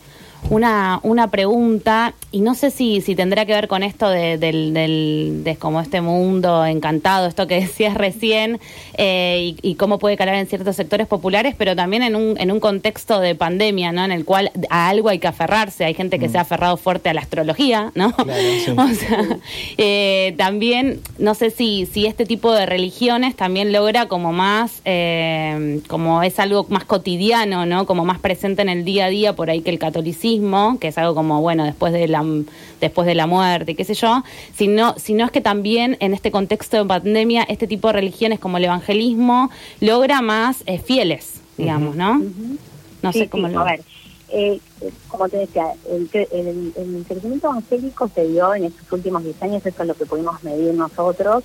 una, 0.50 1.00
una 1.02 1.30
pregunta, 1.30 2.14
y 2.30 2.40
no 2.40 2.54
sé 2.54 2.70
si, 2.70 3.00
si 3.00 3.14
tendrá 3.14 3.46
que 3.46 3.52
ver 3.52 3.68
con 3.68 3.82
esto 3.82 4.08
de, 4.08 4.38
del, 4.38 4.74
del- 4.74 5.40
de 5.44 5.56
como 5.56 5.80
este 5.80 6.00
mundo 6.00 6.64
encantado, 6.66 7.26
esto 7.26 7.46
que 7.46 7.54
decías 7.60 7.94
recién, 7.94 8.60
eh, 8.98 9.54
y, 9.62 9.70
y 9.70 9.74
cómo 9.76 9.98
puede 9.98 10.16
calar 10.16 10.34
en 10.34 10.46
ciertos 10.46 10.76
sectores 10.76 11.06
populares, 11.06 11.54
pero 11.56 11.74
también 11.76 12.02
en 12.02 12.16
un, 12.16 12.38
en 12.38 12.50
un 12.50 12.60
contexto 12.60 13.20
de 13.20 13.34
pandemia, 13.34 13.92
¿no? 13.92 14.04
En 14.04 14.12
el 14.12 14.24
cual 14.24 14.50
a 14.68 14.88
algo 14.88 15.08
hay 15.08 15.18
que 15.18 15.28
aferrarse. 15.28 15.84
Hay 15.84 15.94
gente 15.94 16.18
que 16.18 16.28
se 16.28 16.38
ha 16.38 16.42
aferrado 16.42 16.76
fuerte 16.76 17.08
a 17.08 17.14
la 17.14 17.20
astrología, 17.20 17.92
¿no? 17.94 18.08
o 18.18 18.94
sea, 18.94 19.38
eh, 19.78 20.34
también, 20.36 21.00
no 21.18 21.34
sé 21.34 21.50
si, 21.50 21.86
si 21.86 22.06
este 22.06 22.26
tipo 22.26 22.52
de 22.52 22.66
religiones 22.66 23.36
también 23.36 23.72
logra 23.72 24.06
como 24.08 24.32
más, 24.32 24.82
eh, 24.84 25.80
como 25.88 26.22
es 26.22 26.38
algo 26.38 26.66
más 26.68 26.84
cotidiano, 26.84 27.64
¿no? 27.66 27.86
Como 27.86 28.04
más 28.04 28.18
presente 28.18 28.62
en 28.62 28.68
el 28.68 28.84
día 28.84 29.06
a 29.06 29.08
día, 29.08 29.34
por 29.34 29.48
ahí 29.50 29.60
que 29.62 29.70
el 29.70 29.78
catolicismo, 29.78 30.31
que 30.80 30.88
es 30.88 30.98
algo 30.98 31.14
como, 31.14 31.40
bueno, 31.40 31.64
después 31.64 31.92
de 31.92 32.08
la, 32.08 32.24
después 32.80 33.06
de 33.06 33.14
la 33.14 33.26
muerte, 33.26 33.74
qué 33.74 33.84
sé 33.84 33.94
yo, 33.94 34.22
sino, 34.54 34.94
sino 34.98 35.24
es 35.24 35.30
que 35.30 35.40
también 35.40 35.96
en 36.00 36.14
este 36.14 36.30
contexto 36.30 36.76
de 36.78 36.84
pandemia, 36.84 37.42
este 37.44 37.66
tipo 37.66 37.88
de 37.88 37.94
religiones 37.94 38.38
como 38.40 38.56
el 38.56 38.64
evangelismo 38.64 39.50
logra 39.80 40.22
más 40.22 40.62
eh, 40.66 40.78
fieles, 40.78 41.40
digamos, 41.58 41.96
¿no? 41.96 42.22
No 43.02 43.12
Sí, 43.12 43.20
sé 43.20 43.28
cómo 43.28 43.48
sí, 43.48 43.54
lo... 43.54 43.60
A 43.60 43.64
ver, 43.64 43.82
eh, 44.34 44.58
como 45.08 45.28
te 45.28 45.36
decía, 45.38 45.66
el, 45.90 46.10
cre- 46.10 46.28
el- 46.32 46.72
el 46.76 47.04
crecimiento 47.06 47.48
evangélico 47.48 48.08
se 48.14 48.26
dio 48.28 48.54
en 48.54 48.64
estos 48.64 48.90
últimos 48.92 49.22
10 49.24 49.42
años, 49.42 49.66
eso 49.66 49.82
es 49.82 49.88
lo 49.88 49.94
que 49.94 50.06
pudimos 50.06 50.42
medir 50.42 50.72
nosotros, 50.74 51.44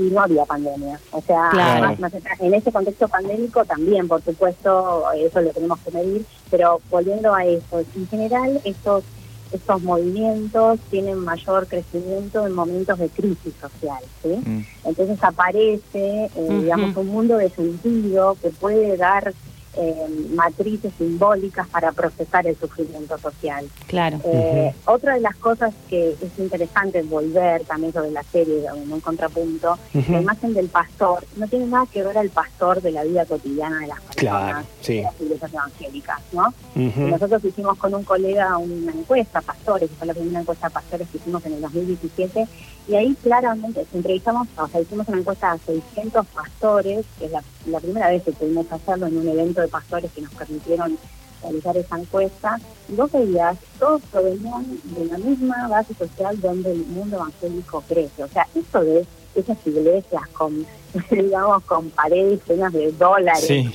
y 0.00 0.10
no 0.10 0.20
había 0.22 0.44
pandemia. 0.46 0.98
O 1.12 1.20
sea, 1.20 1.50
Claro. 1.50 1.86
más- 1.88 2.00
más 2.00 2.14
allá- 2.14 2.36
en 2.38 2.54
ese 2.54 2.72
contexto 2.72 3.06
pandémico 3.08 3.64
también, 3.64 4.08
por 4.08 4.22
supuesto, 4.22 5.04
eso 5.14 5.40
lo 5.40 5.50
tenemos 5.50 5.78
que 5.80 5.90
medir, 5.90 6.24
pero 6.50 6.80
volviendo 6.90 7.34
a 7.34 7.44
eso, 7.44 7.80
en 7.94 8.08
general 8.08 8.60
estos 8.64 9.04
estos 9.52 9.82
movimientos 9.82 10.78
tienen 10.90 11.18
mayor 11.18 11.66
crecimiento 11.66 12.46
en 12.46 12.52
momentos 12.52 12.96
de 13.00 13.08
crisis 13.08 13.52
social, 13.60 13.98
¿sí? 14.22 14.28
Mm. 14.28 14.64
Entonces 14.84 15.18
aparece, 15.22 15.80
eh, 15.94 16.30
Ujú. 16.36 16.60
digamos, 16.62 16.96
un 16.96 17.08
mundo 17.08 17.36
de 17.36 17.50
sentido 17.50 18.36
que 18.40 18.50
puede 18.50 18.96
dar 18.96 19.34
eh, 19.76 20.26
matrices 20.34 20.92
simbólicas 20.98 21.68
para 21.68 21.92
procesar 21.92 22.46
el 22.46 22.56
sufrimiento 22.56 23.16
social. 23.18 23.68
Claro. 23.86 24.18
Eh, 24.24 24.74
Otra 24.86 25.14
de 25.14 25.20
las 25.20 25.36
cosas 25.36 25.72
que 25.88 26.10
es 26.12 26.38
interesante 26.38 27.02
volver 27.02 27.64
también 27.64 27.92
sobre 27.92 28.10
la 28.10 28.22
serie, 28.24 28.64
en 28.66 28.92
un 28.92 29.00
contrapunto, 29.00 29.78
Ujú. 29.94 30.12
la 30.12 30.20
imagen 30.22 30.54
del 30.54 30.68
pastor 30.68 31.24
no 31.36 31.46
tiene 31.48 31.66
nada 31.66 31.86
que 31.92 32.02
ver 32.02 32.18
al 32.18 32.30
pastor 32.30 32.82
de 32.82 32.90
la 32.92 33.04
vida 33.04 33.24
cotidiana 33.26 33.78
de 33.80 33.86
las 33.88 34.00
personas 34.00 34.16
Claro, 34.16 34.66
sí. 34.80 34.96
de 34.96 35.02
las 35.02 35.20
iglesias 35.20 35.52
evangélicas, 35.52 36.20
¿no? 36.32 36.54
Nosotros 36.74 37.44
hicimos 37.44 37.78
con 37.78 37.94
un 37.94 38.04
colega 38.04 38.56
una 38.58 38.92
encuesta, 38.92 39.40
pastores, 39.40 39.88
que 39.90 39.96
fue 39.96 40.06
la 40.06 40.14
primera 40.14 40.40
encuesta 40.40 40.66
a 40.66 40.70
pastores 40.70 41.08
que 41.08 41.18
hicimos 41.18 41.44
en 41.46 41.54
el 41.54 41.60
2017, 41.60 42.46
y 42.88 42.94
ahí 42.94 43.14
claramente 43.22 43.86
entrevistamos, 43.94 44.48
o 44.56 44.66
sea, 44.68 44.80
hicimos 44.80 45.06
una 45.08 45.18
encuesta 45.18 45.52
a 45.52 45.58
600 45.58 46.26
pastores, 46.26 47.04
que 47.18 47.26
es 47.26 47.30
la, 47.32 47.42
la 47.66 47.80
primera 47.80 48.08
vez 48.08 48.22
que 48.22 48.32
pudimos 48.32 48.70
hacerlo 48.72 49.06
en 49.06 49.18
un 49.18 49.28
evento 49.28 49.60
de 49.60 49.68
pastores 49.68 50.10
que 50.12 50.22
nos 50.22 50.32
permitieron 50.34 50.98
realizar 51.42 51.76
esa 51.76 51.98
encuesta, 51.98 52.58
y 52.88 52.94
vos 52.94 53.10
veías, 53.12 53.56
todos 53.78 54.02
provenían 54.10 54.66
de 54.84 55.04
la 55.06 55.18
misma 55.18 55.68
base 55.68 55.94
social 55.94 56.38
donde 56.40 56.72
el 56.72 56.84
mundo 56.86 57.16
evangélico 57.16 57.82
crece. 57.88 58.24
O 58.24 58.28
sea, 58.28 58.46
eso 58.54 58.80
de 58.84 59.06
esas 59.34 59.56
iglesias 59.66 60.22
con, 60.32 60.66
digamos, 61.10 61.62
con 61.64 61.88
paredes 61.90 62.40
llenas 62.48 62.72
de 62.72 62.92
dólares, 62.92 63.44
Sí. 63.46 63.72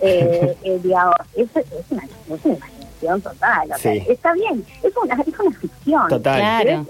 eh, 0.00 0.56
eh, 0.62 0.80
digamos, 0.82 1.14
es, 1.34 1.48
es 1.56 1.66
una, 1.90 2.04
es 2.04 2.44
una 2.44 2.54
imaginación 2.56 3.22
total. 3.22 3.72
O 3.72 3.78
sea, 3.78 3.92
Sí. 3.94 4.02
está 4.08 4.32
bien, 4.34 4.64
es 4.82 4.92
una, 5.02 5.14
es 5.14 5.38
una 5.40 5.58
ficción. 5.58 6.08
Total. 6.08 6.38
Claro. 6.40 6.86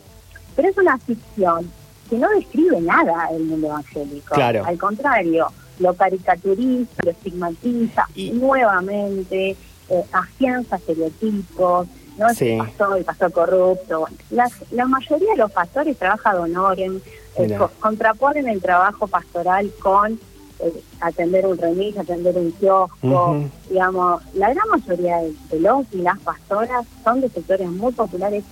Pero 0.58 0.70
es, 0.70 0.76
una 0.76 0.98
ficción 0.98 1.70
que 2.10 2.18
no 2.18 2.28
describe 2.30 2.80
nada 2.80 3.28
el 3.30 3.44
mundo 3.44 3.68
evangélico. 3.68 4.34
Claro. 4.34 4.64
Al 4.66 4.76
contrario, 4.76 5.46
lo 5.78 5.94
caricaturiza, 5.94 6.90
lo 7.04 7.10
estigmatiza 7.12 8.06
Y- 8.16 8.32
nuevamente, 8.32 9.50
eh, 9.88 10.04
afianza 10.10 10.74
estereotipos, 10.74 11.86
no 12.18 12.28
Sí. 12.34 12.48
el 12.48 12.58
pastor, 12.58 12.98
el 12.98 13.04
pastor 13.04 13.30
corrupto. 13.32 14.08
La, 14.30 14.50
la 14.72 14.86
mayoría 14.86 15.30
de 15.30 15.36
los 15.36 15.52
pastores 15.52 15.96
trabaja 15.96 16.34
de 16.34 16.40
honorem, 16.40 17.00
eh, 17.36 17.54
co- 17.56 17.70
contraponen 17.78 18.48
el 18.48 18.60
trabajo 18.60 19.06
pastoral 19.06 19.70
con 19.80 20.18
eh, 20.60 20.82
atender 21.00 21.46
un 21.46 21.56
remis, 21.56 21.96
atender 21.96 22.36
un 22.36 22.50
kiosco, 22.50 23.44
digamos, 23.70 24.20
la 24.34 24.52
gran 24.52 24.68
mayoría 24.68 25.18
de, 25.18 25.32
de 25.52 25.60
los 25.60 25.86
y 25.92 25.98
las 25.98 26.18
pastoras 26.18 26.84
son 27.04 27.20
de 27.20 27.28
sectores 27.28 27.68
muy 27.68 27.92
populares 27.92 28.42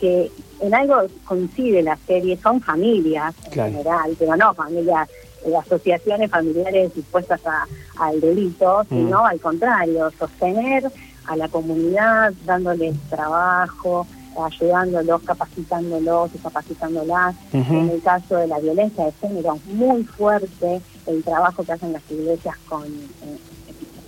que 0.00 0.32
en 0.60 0.74
algo 0.74 0.96
coincide 1.24 1.82
la 1.82 1.98
serie, 2.06 2.38
son 2.42 2.60
familias 2.60 3.34
en 3.46 3.50
Claro. 3.52 3.70
general, 3.72 4.16
pero 4.18 4.36
no 4.36 4.54
familias, 4.54 5.08
eh, 5.44 5.54
asociaciones 5.56 6.30
familiares 6.30 6.94
dispuestas 6.94 7.40
a- 7.46 7.66
al 7.98 8.20
delito, 8.20 8.84
Mm. 8.90 8.94
sino 8.94 9.24
al 9.26 9.40
contrario, 9.40 10.10
sostener 10.18 10.90
a 11.26 11.36
la 11.36 11.48
comunidad, 11.48 12.32
dándoles 12.44 12.94
trabajo, 13.10 14.06
ayudándolos, 14.42 15.22
capacitándolos 15.22 16.30
y 16.34 16.38
capacitándolas. 16.38 17.34
Ujú. 17.52 17.74
En 17.74 17.90
el 17.90 18.02
caso 18.02 18.36
de 18.36 18.46
la 18.46 18.58
violencia 18.58 19.04
de 19.04 19.12
género, 19.12 19.58
muy 19.66 20.04
fuerte, 20.04 20.80
el 21.06 21.22
trabajo 21.24 21.62
que 21.64 21.72
hacen 21.72 21.92
las 21.92 22.02
iglesias 22.10 22.56
con, 22.68 22.84
eh, 22.84 23.38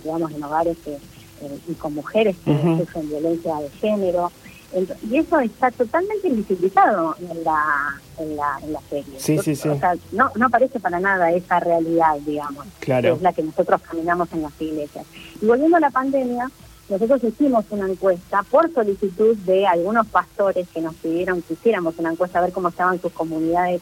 digamos, 0.03 0.31
en 0.31 0.43
hogares 0.43 0.77
que, 0.83 0.93
eh, 0.93 1.59
y 1.67 1.73
con 1.73 1.93
mujeres 1.95 2.35
que 2.45 2.77
sufren 2.79 3.09
violencia 3.09 3.55
de 3.57 3.69
género. 3.71 4.31
Y 5.09 5.17
eso 5.17 5.39
está 5.39 5.71
totalmente 5.71 6.27
invisibilizado 6.27 7.15
en 7.19 7.43
la, 7.43 8.01
en 8.17 8.35
la, 8.35 8.59
en 8.63 8.73
la 8.73 8.81
serie. 8.89 9.19
Sí, 9.19 9.37
sí, 9.39 9.55
sí. 9.55 9.69
O 9.69 9.77
sea, 9.77 9.95
no, 10.11 10.31
no 10.35 10.47
aparece 10.47 10.79
para 10.79 10.99
nada 10.99 11.31
esa 11.31 11.59
realidad, 11.59 12.15
digamos, 12.25 12.65
claro. 12.79 13.09
que 13.09 13.15
es 13.17 13.21
la 13.21 13.33
que 13.33 13.43
nosotros 13.43 13.81
caminamos 13.81 14.31
en 14.33 14.41
las 14.41 14.61
iglesias. 14.61 15.05
Y 15.41 15.45
volviendo 15.45 15.77
a 15.77 15.79
la 15.79 15.91
pandemia, 15.91 16.49
nosotros 16.89 17.23
hicimos 17.23 17.65
una 17.69 17.87
encuesta 17.87 18.43
por 18.43 18.73
solicitud 18.73 19.37
de 19.37 19.65
algunos 19.67 20.07
pastores 20.07 20.67
que 20.69 20.81
nos 20.81 20.95
pidieron 20.95 21.41
que 21.41 21.53
hiciéramos 21.53 21.97
una 21.97 22.11
encuesta 22.11 22.39
a 22.39 22.41
ver 22.41 22.51
cómo 22.51 22.69
estaban 22.69 22.99
sus 23.01 23.11
comunidades 23.13 23.81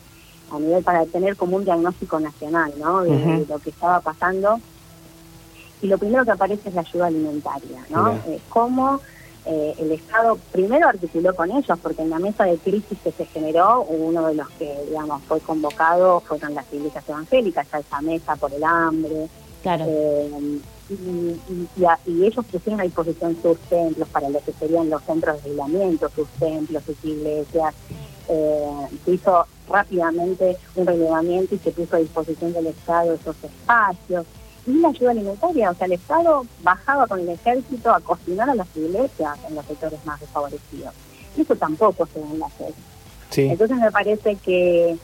a 0.52 0.60
nivel 0.60 0.84
para 0.84 1.06
tener 1.06 1.36
como 1.36 1.56
un 1.56 1.64
diagnóstico 1.64 2.20
nacional, 2.20 2.74
¿no? 2.78 3.02
De, 3.02 3.46
lo 3.48 3.60
que 3.60 3.70
estaba 3.70 4.02
pasando. 4.02 4.60
Y 5.82 5.88
lo 5.88 5.98
primero 5.98 6.26
que 6.26 6.32
aparece 6.32 6.70
es 6.70 6.76
la 6.76 6.82
ayuda 6.82 7.08
alimentaria, 7.08 7.80
¿no? 7.90 8.12
Eh, 8.28 8.40
cómo 8.50 9.02
eh, 9.46 9.74
el 9.80 9.92
Estado 9.92 10.38
primero 10.52 10.88
articuló 10.88 11.36
con 11.36 11.52
ellos, 11.52 11.80
porque 11.82 12.04
en 12.04 12.12
la 12.12 12.20
mesa 12.20 12.46
de 12.46 12.58
crisis 12.58 12.98
que 13.04 13.12
se 13.12 13.26
generó, 13.26 13.82
uno 13.82 14.28
de 14.28 14.36
los 14.36 14.50
que, 14.52 14.76
digamos, 14.88 15.22
fue 15.24 15.40
convocado 15.40 16.20
fueron 16.22 16.54
las 16.54 16.72
iglesias 16.72 17.04
evangélicas, 17.08 17.68
a 17.74 17.80
esa 17.80 18.02
mesa 18.02 18.36
por 18.36 18.54
el 18.54 18.64
hambre. 18.64 19.28
Claro. 19.64 19.86
Eh, 19.88 20.60
y, 20.90 22.24
ellos 22.24 22.46
pusieron 22.46 22.82
a 22.82 22.84
disposición 22.84 23.38
sus 23.42 23.58
templos 23.62 24.08
para 24.10 24.30
lo 24.30 24.40
que 24.42 24.52
serían 24.54 24.90
los 24.90 25.02
centros 25.04 25.42
de 25.44 25.50
aislamiento, 25.50 26.10
sus 26.10 26.28
templos, 26.40 26.84
sus 26.84 27.04
iglesias. 27.04 27.74
Eh, 28.30 28.88
se 29.04 29.12
hizo 29.12 29.46
rápidamente 29.68 30.58
un 30.76 30.86
relevamiento 30.86 31.56
y 31.56 31.58
se 31.58 31.72
puso 31.72 31.96
a 31.96 32.00
disposición 32.00 32.54
del 32.54 32.68
Estado 32.68 33.14
esos 33.14 33.36
espacios. 33.44 34.26
Y 34.68 34.74
la 34.80 34.90
ayuda 34.90 35.12
alimentaria, 35.12 35.72
o 35.72 35.74
sea, 35.74 35.88
el 35.88 35.94
Estado 35.94 36.46
bajaba 36.62 37.08
con 37.08 37.20
el 37.20 37.30
ejército 37.30 37.94
a 37.94 38.00
cocinar 38.00 38.50
a 38.50 38.56
las 38.56 38.68
iglesias 38.76 39.38
en 39.48 39.56
los 39.56 39.66
sectores 39.66 40.06
más 40.06 40.20
desfavorecidos. 40.20 40.94
Y 41.36 41.42
eso 41.42 41.56
tampoco 41.56 42.06
se 42.06 42.20
ve 42.20 42.26
en 42.26 42.40
la 42.40 42.50
serie. 42.50 43.52
Entonces 43.52 43.78
me 43.78 43.92
parece 43.92 44.36
que 44.36 44.98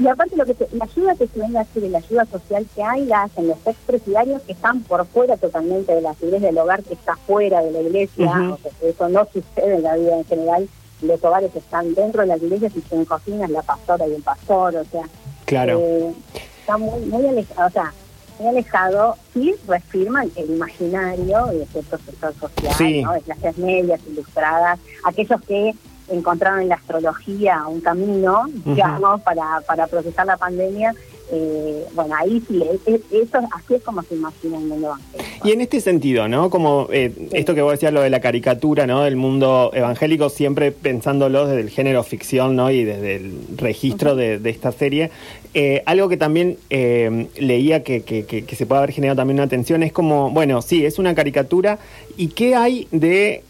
y 0.00 0.08
aparte 0.08 0.34
lo 0.34 0.46
que 0.46 0.56
la 0.72 0.84
ayuda 0.84 1.14
que 1.14 1.26
se 1.26 1.38
venga 1.38 1.60
a 1.60 1.62
hacer, 1.62 1.82
la 1.82 1.98
ayuda 1.98 2.24
social 2.24 2.66
que 2.74 2.82
hay, 2.82 3.04
la 3.04 3.24
hacen 3.24 3.48
los 3.48 3.58
expresidarios 3.66 4.40
que 4.42 4.52
están 4.52 4.80
por 4.84 5.04
fuera 5.04 5.36
totalmente 5.36 5.94
de 5.94 6.00
la 6.00 6.14
iglesia 6.22 6.48
del 6.48 6.58
hogar, 6.58 6.82
que 6.82 6.94
está 6.94 7.16
fuera 7.16 7.60
de 7.62 7.70
la 7.70 7.80
iglesia, 7.80 8.56
eso 8.80 9.08
no 9.10 9.26
sucede 9.30 9.76
en 9.76 9.82
la 9.82 9.96
vida 9.96 10.16
en 10.16 10.24
general, 10.24 10.68
los 11.02 11.22
hogares 11.22 11.54
están 11.54 11.92
dentro 11.94 12.22
de 12.22 12.28
las 12.28 12.42
iglesias 12.42 12.72
y 12.76 12.80
se 12.80 13.04
cocinas 13.04 13.50
la 13.50 13.60
pastora 13.60 14.08
y 14.08 14.14
el 14.14 14.22
pastor, 14.22 14.76
o 14.76 14.84
sea, 14.84 15.02
claro. 15.44 15.78
Eh, 15.78 16.14
está 16.60 16.78
muy, 16.78 17.00
muy 17.02 17.26
alejado, 17.26 17.68
o 17.68 17.70
sea, 17.70 17.92
muy 18.40 18.48
alejado, 18.48 19.16
sí 19.32 19.54
reafirman 19.68 20.30
el 20.34 20.50
imaginario 20.50 21.46
de 21.46 21.66
cierto 21.66 21.98
sector 21.98 22.34
social, 22.34 23.02
¿no? 23.02 23.12
de 23.12 23.20
clases 23.20 23.58
medias, 23.58 24.00
ilustradas, 24.08 24.78
aquellos 25.04 25.40
que 25.42 25.74
encontraron 26.08 26.60
en 26.60 26.68
la 26.68 26.74
astrología 26.74 27.66
un 27.68 27.80
camino, 27.80 28.46
digamos, 28.64 29.20
para, 29.20 29.60
para 29.66 29.86
procesar 29.86 30.26
la 30.26 30.36
pandemia. 30.36 30.94
Eh, 31.32 31.84
bueno, 31.94 32.14
ahí 32.16 32.42
sí, 32.48 32.60
eso 32.86 33.38
así 33.54 33.74
es 33.74 33.82
como 33.82 34.02
se 34.02 34.14
imagina 34.16 34.58
el 34.58 34.64
mundo 34.64 34.88
evangélico. 34.88 35.48
Y 35.48 35.52
en 35.52 35.60
este 35.60 35.80
sentido, 35.80 36.26
¿no? 36.28 36.50
Como 36.50 36.88
eh, 36.92 37.12
esto 37.32 37.54
que 37.54 37.62
vos 37.62 37.72
decías, 37.72 37.92
lo 37.92 38.00
de 38.00 38.10
la 38.10 38.20
caricatura, 38.20 38.86
¿no? 38.86 39.02
Del 39.02 39.16
mundo 39.16 39.70
evangélico, 39.72 40.28
siempre 40.28 40.72
pensándolo 40.72 41.46
desde 41.46 41.60
el 41.60 41.70
género 41.70 42.02
ficción, 42.02 42.56
¿no? 42.56 42.70
Y 42.70 42.84
desde 42.84 43.16
el 43.16 43.32
registro 43.56 44.16
de, 44.16 44.40
esta 44.50 44.72
serie. 44.72 45.10
Eh, 45.54 45.82
algo 45.86 46.08
que 46.08 46.16
también 46.16 46.58
leía 46.68 47.82
que, 47.82 48.02
que, 48.02 48.24
que 48.24 48.56
se 48.56 48.66
puede 48.66 48.78
haber 48.80 48.92
generado 48.92 49.18
también 49.18 49.36
una 49.36 49.44
atención 49.44 49.82
es 49.82 49.92
como, 49.92 50.30
bueno, 50.30 50.62
sí, 50.62 50.84
es 50.84 50.98
una 50.98 51.14
caricatura. 51.14 51.78
¿Y 52.16 52.28
qué 52.28 52.56
hay 52.56 52.88
de 52.90 53.44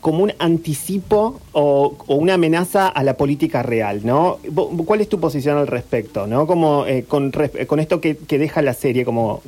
como 0.00 0.22
un 0.22 0.32
anticipo 0.38 1.40
o, 1.52 1.96
una 2.08 2.34
amenaza 2.34 2.88
a 2.88 3.02
la 3.02 3.16
política 3.16 3.62
real, 3.62 4.00
¿no? 4.04 4.38
¿Cuál 4.84 5.00
es 5.00 5.08
tu 5.08 5.20
posición 5.20 5.58
al 5.58 5.66
respecto, 5.66 6.26
¿no? 6.26 6.46
Como 6.46 6.86
eh, 6.86 7.04
con, 7.06 7.32
con, 7.66 7.80
esto 7.80 8.00
que, 8.00 8.14
deja 8.14 8.62
la 8.62 8.74
serie 8.74 9.04
como 9.04 9.42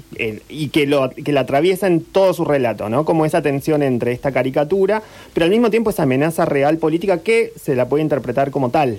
y 0.48 0.68
que 0.68 0.86
lo 0.86 1.10
que 1.10 1.32
la 1.32 1.40
atraviesa 1.40 1.86
en 1.86 2.02
todo 2.02 2.34
su 2.34 2.44
relato, 2.44 2.88
¿no? 2.88 3.04
Como 3.04 3.24
esa 3.24 3.42
tensión 3.42 3.82
entre 3.82 4.12
esta 4.12 4.32
caricatura, 4.32 5.02
pero 5.32 5.44
al 5.44 5.50
mismo 5.50 5.70
tiempo 5.70 5.90
esa 5.90 6.02
amenaza 6.02 6.44
real 6.44 6.78
política 6.78 7.18
que 7.18 7.52
se 7.56 7.74
la 7.74 7.88
puede 7.88 8.02
interpretar 8.02 8.50
como 8.50 8.70
tal. 8.70 8.98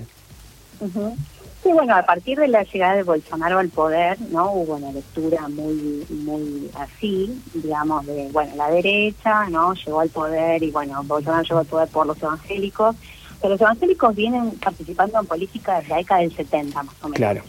Sí, 1.61 1.73
bueno, 1.73 1.93
a 1.93 2.03
partir 2.03 2.39
de 2.39 2.47
la 2.47 2.63
llegada 2.63 2.95
de 2.95 3.03
Bolsonaro 3.03 3.59
al 3.59 3.67
poder, 3.67 4.17
¿no? 4.31 4.51
Hubo 4.51 4.75
una 4.75 4.93
lectura 4.93 5.47
muy 5.49 6.05
muy 6.09 6.71
así, 6.75 7.41
digamos, 7.53 8.05
de, 8.05 8.29
bueno, 8.31 8.55
la 8.55 8.69
derecha, 8.71 9.49
¿no? 9.49 9.73
Llegó 9.73 9.99
al 9.99 10.09
poder 10.09 10.63
y, 10.63 10.71
bueno, 10.71 11.03
Bolsonaro 11.03 11.43
llegó 11.43 11.59
al 11.59 11.65
poder 11.65 11.89
por 11.89 12.07
los 12.07 12.21
evangélicos, 12.23 12.95
pero 13.41 13.53
los 13.53 13.61
evangélicos 13.61 14.15
vienen 14.15 14.51
participando 14.51 15.19
en 15.19 15.25
política 15.25 15.79
desde 15.79 15.89
la 15.89 15.97
década 15.97 16.21
del 16.21 16.33
70, 16.33 16.83
más 16.83 16.95
o 17.01 17.09
menos. 17.09 17.17
Claro. 17.17 17.41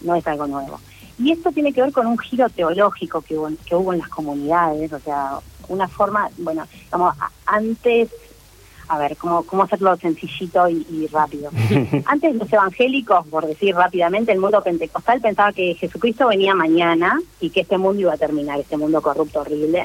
No 0.00 0.14
es 0.14 0.26
algo 0.26 0.46
nuevo. 0.46 0.80
Y 1.18 1.32
esto 1.32 1.52
tiene 1.52 1.74
que 1.74 1.82
ver 1.82 1.92
con 1.92 2.06
un 2.06 2.16
giro 2.16 2.48
teológico 2.48 3.20
que 3.20 3.36
hubo, 3.36 3.50
que 3.66 3.76
hubo 3.76 3.92
en 3.92 3.98
las 3.98 4.08
comunidades, 4.08 4.90
o 4.90 5.00
sea, 5.00 5.38
una 5.68 5.86
forma, 5.86 6.30
bueno, 6.38 6.66
como 6.90 7.12
antes 7.44 8.08
a 8.90 8.98
ver, 8.98 9.16
cómo, 9.16 9.44
cómo 9.44 9.62
hacerlo 9.62 9.96
sencillito 9.96 10.68
y, 10.68 11.06
rápido. 11.12 11.50
Antes 12.06 12.34
los 12.34 12.52
evangélicos, 12.52 13.24
por 13.28 13.46
decir 13.46 13.72
rápidamente, 13.72 14.32
el 14.32 14.40
mundo 14.40 14.60
pentecostal 14.62 15.20
pensaba 15.20 15.52
que 15.52 15.76
Jesucristo 15.76 16.26
venía 16.26 16.56
mañana 16.56 17.20
y 17.40 17.50
que 17.50 17.60
este 17.60 17.78
mundo 17.78 18.02
iba 18.02 18.14
a 18.14 18.18
terminar, 18.18 18.58
este 18.58 18.76
mundo 18.76 19.00
corrupto 19.00 19.42
horrible. 19.42 19.84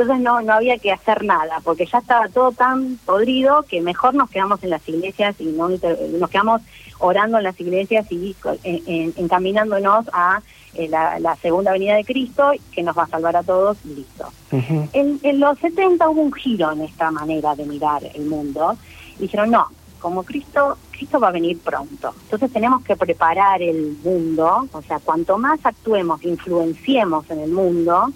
Entonces 0.00 0.24
no, 0.24 0.40
no 0.40 0.54
había 0.54 0.78
que 0.78 0.92
hacer 0.92 1.24
nada, 1.24 1.60
porque 1.62 1.84
ya 1.84 1.98
estaba 1.98 2.26
todo 2.28 2.52
tan 2.52 2.96
podrido 3.04 3.64
que 3.64 3.82
mejor 3.82 4.14
nos 4.14 4.30
quedamos 4.30 4.62
en 4.62 4.70
las 4.70 4.88
iglesias 4.88 5.36
y 5.38 5.44
no 5.44 5.68
nos 5.68 6.30
quedamos 6.30 6.62
orando 7.00 7.36
en 7.36 7.44
las 7.44 7.60
iglesias 7.60 8.06
y 8.10 8.34
encaminándonos 8.64 10.06
a 10.14 10.40
eh, 10.72 10.88
la, 10.88 11.36
segunda 11.42 11.72
venida 11.72 11.96
de 11.96 12.04
Cristo, 12.04 12.52
que 12.72 12.82
nos 12.82 12.96
va 12.96 13.02
a 13.02 13.08
salvar 13.08 13.36
a 13.36 13.42
todos, 13.42 13.76
listo. 13.84 14.32
en, 14.50 15.40
los 15.40 15.58
70 15.58 16.08
hubo 16.08 16.22
un 16.22 16.32
giro 16.32 16.72
en 16.72 16.80
esta 16.80 17.10
manera 17.10 17.54
de 17.54 17.66
mirar 17.66 18.02
el 18.14 18.24
mundo. 18.24 18.78
Y 19.18 19.22
dijeron, 19.22 19.50
no, 19.50 19.66
como 19.98 20.22
Cristo, 20.22 20.78
Cristo 21.00 21.18
va 21.18 21.28
a 21.28 21.32
venir 21.32 21.58
pronto. 21.60 22.12
Entonces 22.24 22.52
tenemos 22.52 22.84
que 22.84 22.94
preparar 22.94 23.62
el 23.62 23.96
mundo, 24.04 24.68
o 24.70 24.82
sea, 24.82 24.98
cuanto 24.98 25.38
más 25.38 25.58
actuemos, 25.64 26.22
influenciemos 26.22 27.24
en 27.30 27.40
el 27.40 27.50
mundo, 27.50 28.12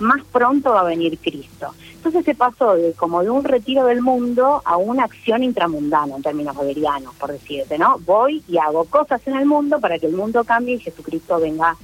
más 0.00 0.22
pronto 0.30 0.70
va 0.72 0.80
a 0.80 0.84
venir 0.84 1.18
Cristo. 1.18 1.72
Entonces 1.94 2.26
se 2.26 2.34
pasó 2.34 2.74
de 2.74 2.92
como 2.92 3.22
de 3.22 3.30
un 3.30 3.42
retiro 3.42 3.86
del 3.86 4.02
mundo 4.02 4.60
a 4.66 4.76
una 4.76 5.04
acción 5.04 5.44
intramundana 5.44 6.14
en 6.14 6.22
términos 6.22 6.54
boberianos, 6.54 7.14
por 7.14 7.32
decirte, 7.32 7.78
¿no? 7.78 7.98
Voy 8.04 8.44
y 8.46 8.58
hago 8.58 8.84
cosas 8.84 9.26
en 9.26 9.36
el 9.36 9.46
mundo 9.46 9.80
para 9.80 9.98
que 9.98 10.04
el 10.04 10.12
mundo 10.12 10.44
cambie 10.44 10.74
y 10.74 10.80
Jesucristo 10.80 11.40
venga 11.40 11.74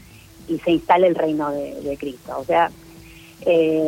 y 0.48 0.58
se 0.58 0.72
instale 0.72 1.06
el 1.06 1.14
reino 1.14 1.50
de, 1.50 1.96
Cristo, 1.98 2.36
o 2.38 2.44
sea, 2.44 2.70
eh, 3.46 3.82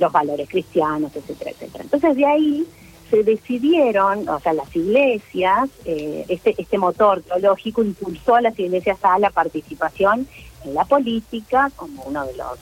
los 0.00 0.10
valores 0.10 0.48
cristianos, 0.48 1.14
etcétera, 1.14 1.50
etcétera. 1.50 1.84
Entonces 1.84 2.16
de 2.16 2.24
ahí 2.24 2.66
se 3.10 3.22
decidieron, 3.22 4.28
o 4.28 4.38
sea, 4.40 4.52
las 4.52 4.74
iglesias, 4.74 5.68
eh, 5.84 6.24
este, 6.28 6.54
este 6.58 6.78
motor 6.78 7.22
teológico 7.22 7.82
impulsó 7.82 8.34
a 8.36 8.42
las 8.42 8.58
iglesias 8.58 8.98
a 9.02 9.18
la 9.18 9.30
participación 9.30 10.26
en 10.64 10.74
la 10.74 10.84
política 10.84 11.70
como 11.76 12.02
uno 12.04 12.26
de 12.26 12.36
los 12.36 12.58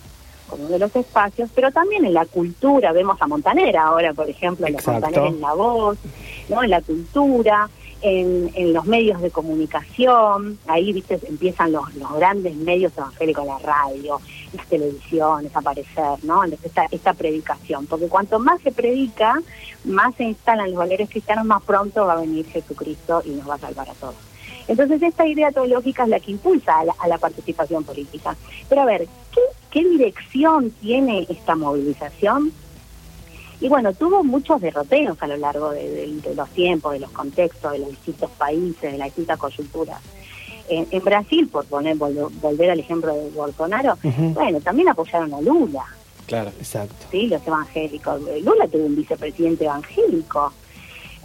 como 0.49 0.63
uno 0.63 0.75
de 0.75 0.79
los 0.79 0.95
espacios, 0.95 1.51
pero 1.53 1.73
también 1.73 2.05
en 2.05 2.15
la 2.15 2.25
cultura, 2.25 2.93
vemos 2.93 3.21
a 3.21 3.27
Montanera 3.27 3.89
ahora, 3.89 4.13
por 4.13 4.31
ejemplo, 4.31 4.69
los 4.69 4.87
Montanera 4.87 5.27
en 5.27 5.41
la 5.41 5.55
voz, 5.55 5.99
¿no? 6.49 6.63
en 6.63 6.71
la 6.71 6.81
cultura, 6.81 7.69
en, 8.07 8.53
en, 8.55 8.73
los 8.73 8.87
medios 8.87 9.21
de 9.21 9.33
comunicación, 9.33 10.59
ahí 10.69 10.93
viste 10.93 11.19
empiezan 11.27 11.73
los, 11.73 11.93
los 11.97 12.13
grandes 12.15 12.55
medios 12.55 12.93
evangélicos, 12.97 13.45
la 13.45 13.59
radio, 13.59 14.21
las 14.53 14.67
televisiones, 14.67 15.55
aparecer, 15.57 16.23
¿no? 16.23 16.45
Esta, 16.45 16.87
esta 16.91 17.15
predicación, 17.15 17.87
porque 17.87 18.07
cuanto 18.07 18.39
más 18.39 18.61
se 18.63 18.71
predica, 18.71 19.43
más 19.85 20.15
se 20.15 20.23
instalan 20.23 20.71
los 20.71 20.79
valores 20.79 21.11
cristianos, 21.11 21.45
más 21.47 21.63
pronto 21.65 22.07
va 22.07 22.13
a 22.13 22.21
venir 22.21 22.47
Jesucristo 22.47 23.23
y 23.25 23.31
nos 23.31 23.49
va 23.49 23.55
a 23.55 23.59
salvar 23.59 23.91
a 23.91 23.95
todos. 23.95 24.15
Entonces 24.69 25.03
esta 25.03 25.27
idea 25.27 25.51
teológica 25.51 26.05
es 26.05 26.09
la 26.09 26.21
que 26.21 26.31
impulsa 26.31 26.79
a 26.79 27.09
la, 27.09 27.19
participación 27.19 27.83
política. 27.83 28.37
Pero 28.69 28.83
a 28.83 28.85
ver, 28.85 29.09
¿qué, 29.33 29.41
¿qué 29.71 29.89
dirección 29.89 30.71
tiene 30.71 31.27
esta 31.29 31.57
movilización? 31.57 32.53
Y 33.61 33.69
bueno, 33.69 33.93
tuvo 33.95 34.23
muchos 34.23 34.61
derroteos 34.61 35.17
a 35.23 35.27
lo 35.27 35.37
largo 35.37 35.71
de, 35.71 36.21
los 36.35 36.49
tiempos, 36.51 36.93
de 36.93 37.01
los 37.01 37.11
contextos, 37.11 37.73
de 37.73 37.79
los 37.79 37.89
distintos 37.91 38.31
países, 38.33 38.93
de 38.93 38.99
las 38.99 39.09
distintas 39.09 39.39
coyunturas. 39.39 40.01
En, 40.69 41.05
Brasil, 41.05 41.49
por 41.49 41.65
poner 41.67 41.97
volver 41.97 42.71
al 42.71 42.81
ejemplo 42.81 43.15
de 43.15 43.31
Bolsonaro, 43.31 43.97
bueno, 44.35 44.61
también 44.61 44.89
apoyaron 44.89 45.33
a 45.33 45.41
Lula. 45.41 45.85
Claro, 46.27 46.51
exacto. 46.59 47.07
Sí, 47.11 47.29
los 47.29 47.47
evangélicos. 47.47 48.21
Lula 48.43 48.67
tuvo 48.67 48.85
un 48.85 48.97
vicepresidente 48.97 49.65
evangélico. 49.65 50.53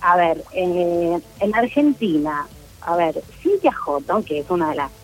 A 0.01 0.15
ver, 0.15 0.43
en 0.53 1.55
Argentina, 1.55 2.47
a 2.81 2.95
ver, 2.95 3.21
Cintia 3.41 3.71
Houghton, 3.71 4.23
que 4.23 4.39
es 4.39 4.49
una 4.49 4.69
de 4.69 4.75
las 4.75 4.91
eh, 4.91 5.00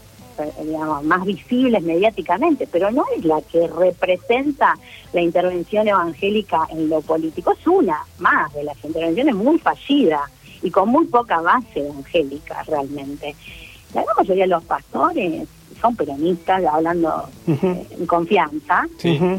digamos, 0.64 1.04
más 1.04 1.26
visibles 1.26 1.82
mediáticamente, 1.84 2.68
pero 2.72 2.92
no 2.92 3.04
es 3.16 3.26
la 3.26 3.42
que 3.42 3.68
representa 3.68 4.76
la 5.14 5.22
intervención 5.22 5.88
evangélica 5.88 6.68
en 6.70 6.90
lo 6.90 7.02
político, 7.02 7.54
es 7.54 7.66
una 7.68 7.98
más 8.20 8.54
de 8.54 8.64
las 8.64 8.78
intervenciones 8.84 9.36
muy 9.36 9.58
fallidas 9.60 10.22
y 10.62 10.70
con 10.72 10.90
muy 10.90 11.06
poca 11.06 11.42
base 11.42 11.80
evangélica 11.88 12.64
realmente. 12.64 13.36
La 13.94 14.04
gran 14.04 14.16
mayoría 14.18 14.44
de 14.44 14.50
los 14.50 14.64
pastores 14.66 15.48
son 15.82 15.96
peronistas, 15.96 16.64
hablando 16.66 17.30
eh, 17.48 17.88
en 17.92 18.06
confianza, 18.08 18.86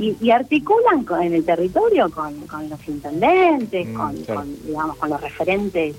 y, 0.00 0.16
y 0.20 0.30
articulan 0.30 1.04
con- 1.04 1.20
en 1.22 1.34
el 1.34 1.44
territorio 1.44 2.08
con, 2.10 2.46
con 2.46 2.68
los 2.70 2.78
intendentes, 2.88 3.88
Mm, 3.88 3.94
con, 3.94 4.16
claro. 4.18 4.40
con, 4.40 4.66
digamos, 4.66 4.96
con 4.98 5.10
los 5.10 5.20
referentes 5.20 5.96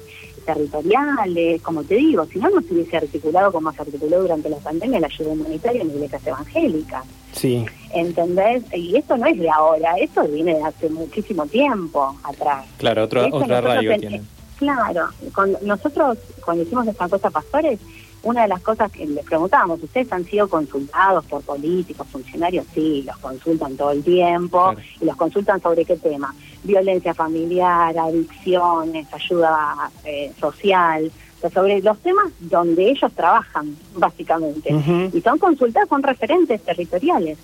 territoriales, 0.54 1.62
como 1.62 1.84
te 1.84 1.96
digo, 1.96 2.26
si 2.26 2.40
no, 2.40 2.50
no 2.50 2.62
se 2.62 2.74
hubiese 2.74 2.98
articulado 2.98 3.52
como 3.52 3.72
se 3.72 3.82
articuló 3.82 4.22
durante 4.22 4.50
la 4.50 4.58
pandemia 4.58 5.00
la 5.00 5.08
ayuda 5.08 5.30
humanitaria 5.30 5.82
en 5.84 5.92
iglesias 5.92 6.26
evangélicas. 6.26 7.04
Sí. 7.34 7.66
¿Entendés? 7.94 8.64
Y 8.74 8.96
esto 8.96 9.16
no 9.16 9.28
es 9.28 9.38
de 9.38 9.50
ahora, 9.50 9.96
esto 9.98 10.24
viene 10.28 10.56
de 10.56 10.64
hace 10.64 10.90
muchísimo 10.90 11.46
tiempo 11.46 12.16
atrás. 12.24 12.66
Claro, 12.78 13.04
otro, 13.04 13.28
otra 13.32 13.62
radio 13.62 13.96
tienen. 14.00 14.28
Claro, 14.58 15.10
con, 15.34 15.56
nosotros 15.62 16.18
cuando 16.44 16.64
hicimos 16.64 16.88
esta 16.88 17.08
cosa 17.08 17.30
pastores, 17.30 17.80
una 18.24 18.42
de 18.42 18.50
las 18.50 18.62
cosas 18.62 18.92
que 18.92 19.06
les 19.06 19.24
preguntábamos, 19.24 19.82
¿ustedes 19.82 20.12
han 20.12 20.26
sido 20.26 20.50
consultados 20.50 21.26
por 21.26 21.42
políticos, 21.44 22.08
funcionarios? 22.12 22.66
Sí, 22.74 23.04
los 23.04 23.18
consultan 23.20 23.78
todo 23.78 23.92
el 23.92 24.04
tiempo 24.04 24.74
Claro. 24.74 24.82
y 25.00 25.06
los 25.06 25.16
consultan 25.16 25.62
sobre 25.62 25.86
qué 25.86 25.96
tema, 25.96 26.34
violencia 26.64 27.14
familiar, 27.14 27.98
adicciones, 27.98 29.08
ayuda 29.14 29.92
eh, 30.04 30.32
social, 30.40 31.12
sobre 31.54 31.82
los 31.82 31.98
temas 32.00 32.32
donde 32.40 32.90
ellos 32.90 33.12
trabajan, 33.14 33.76
básicamente. 33.96 34.74
Y 35.14 35.22
son 35.22 35.38
consultados, 35.38 35.90
son 35.90 36.04
referentes 36.04 36.62
territoriales. 36.62 37.38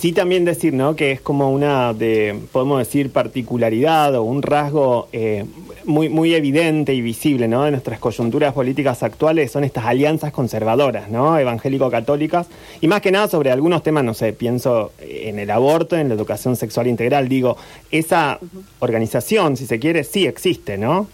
Sí, 0.00 0.12
también 0.12 0.46
decir, 0.46 0.72
¿no? 0.72 0.96
Que 0.96 1.12
es 1.12 1.20
como 1.20 1.52
una 1.52 1.92
de, 1.92 2.40
podemos 2.52 2.78
decir, 2.78 3.12
particularidad 3.12 4.14
o 4.14 4.22
un 4.22 4.40
rasgo 4.40 5.08
eh, 5.12 5.44
muy, 5.84 6.08
muy 6.08 6.34
evidente 6.34 6.94
y 6.94 7.02
visible, 7.02 7.48
¿no? 7.48 7.64
De 7.64 7.70
nuestras 7.70 7.98
coyunturas 7.98 8.54
políticas 8.54 9.02
actuales 9.02 9.52
son 9.52 9.62
estas 9.62 9.84
alianzas 9.84 10.32
conservadoras, 10.32 11.10
¿no? 11.10 11.38
Evangélico-católicas. 11.38 12.46
Y 12.80 12.88
más 12.88 13.02
que 13.02 13.12
nada 13.12 13.28
sobre 13.28 13.50
algunos 13.50 13.82
temas, 13.82 14.02
no 14.02 14.14
sé, 14.14 14.32
pienso 14.32 14.92
en 15.00 15.38
el 15.38 15.50
aborto, 15.50 15.96
en 15.98 16.08
la 16.08 16.14
educación 16.14 16.56
sexual 16.56 16.86
integral. 16.86 17.28
Digo, 17.28 17.58
esa 17.90 18.38
organización, 18.78 19.58
si 19.58 19.66
se 19.66 19.78
quiere, 19.78 20.04
sí 20.04 20.26
existe, 20.26 20.78
¿no? 20.78 21.08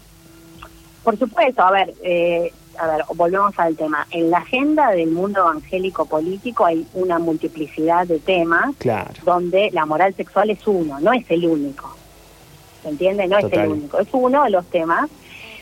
Por 1.07 1.17
supuesto, 1.17 1.61
a 1.61 1.71
ver, 1.71 1.93
eh, 2.03 2.51
a 2.77 2.85
ver, 2.87 3.05
volvemos 3.15 3.57
al 3.57 3.77
tema. 3.77 4.05
En 4.11 4.29
la 4.29 4.39
agenda 4.39 4.91
del 4.91 5.09
mundo 5.11 5.39
evangélico 5.39 6.05
político 6.05 6.65
hay 6.65 6.85
una 6.95 7.17
multiplicidad 7.17 8.05
de 8.05 8.19
temas 8.19 8.75
Claro. 8.77 9.13
donde 9.23 9.71
la 9.71 9.85
moral 9.85 10.13
sexual 10.15 10.49
es 10.49 10.67
uno, 10.67 10.99
no 10.99 11.13
es 11.13 11.23
el 11.31 11.45
único. 11.45 11.95
¿Se 12.83 12.89
entiende? 12.89 13.25
No 13.25 13.37
es 13.37 13.45
el 13.53 13.69
único, 13.69 13.99
es 13.99 14.09
uno 14.11 14.43
de 14.43 14.49
los 14.49 14.65
temas. 14.65 15.09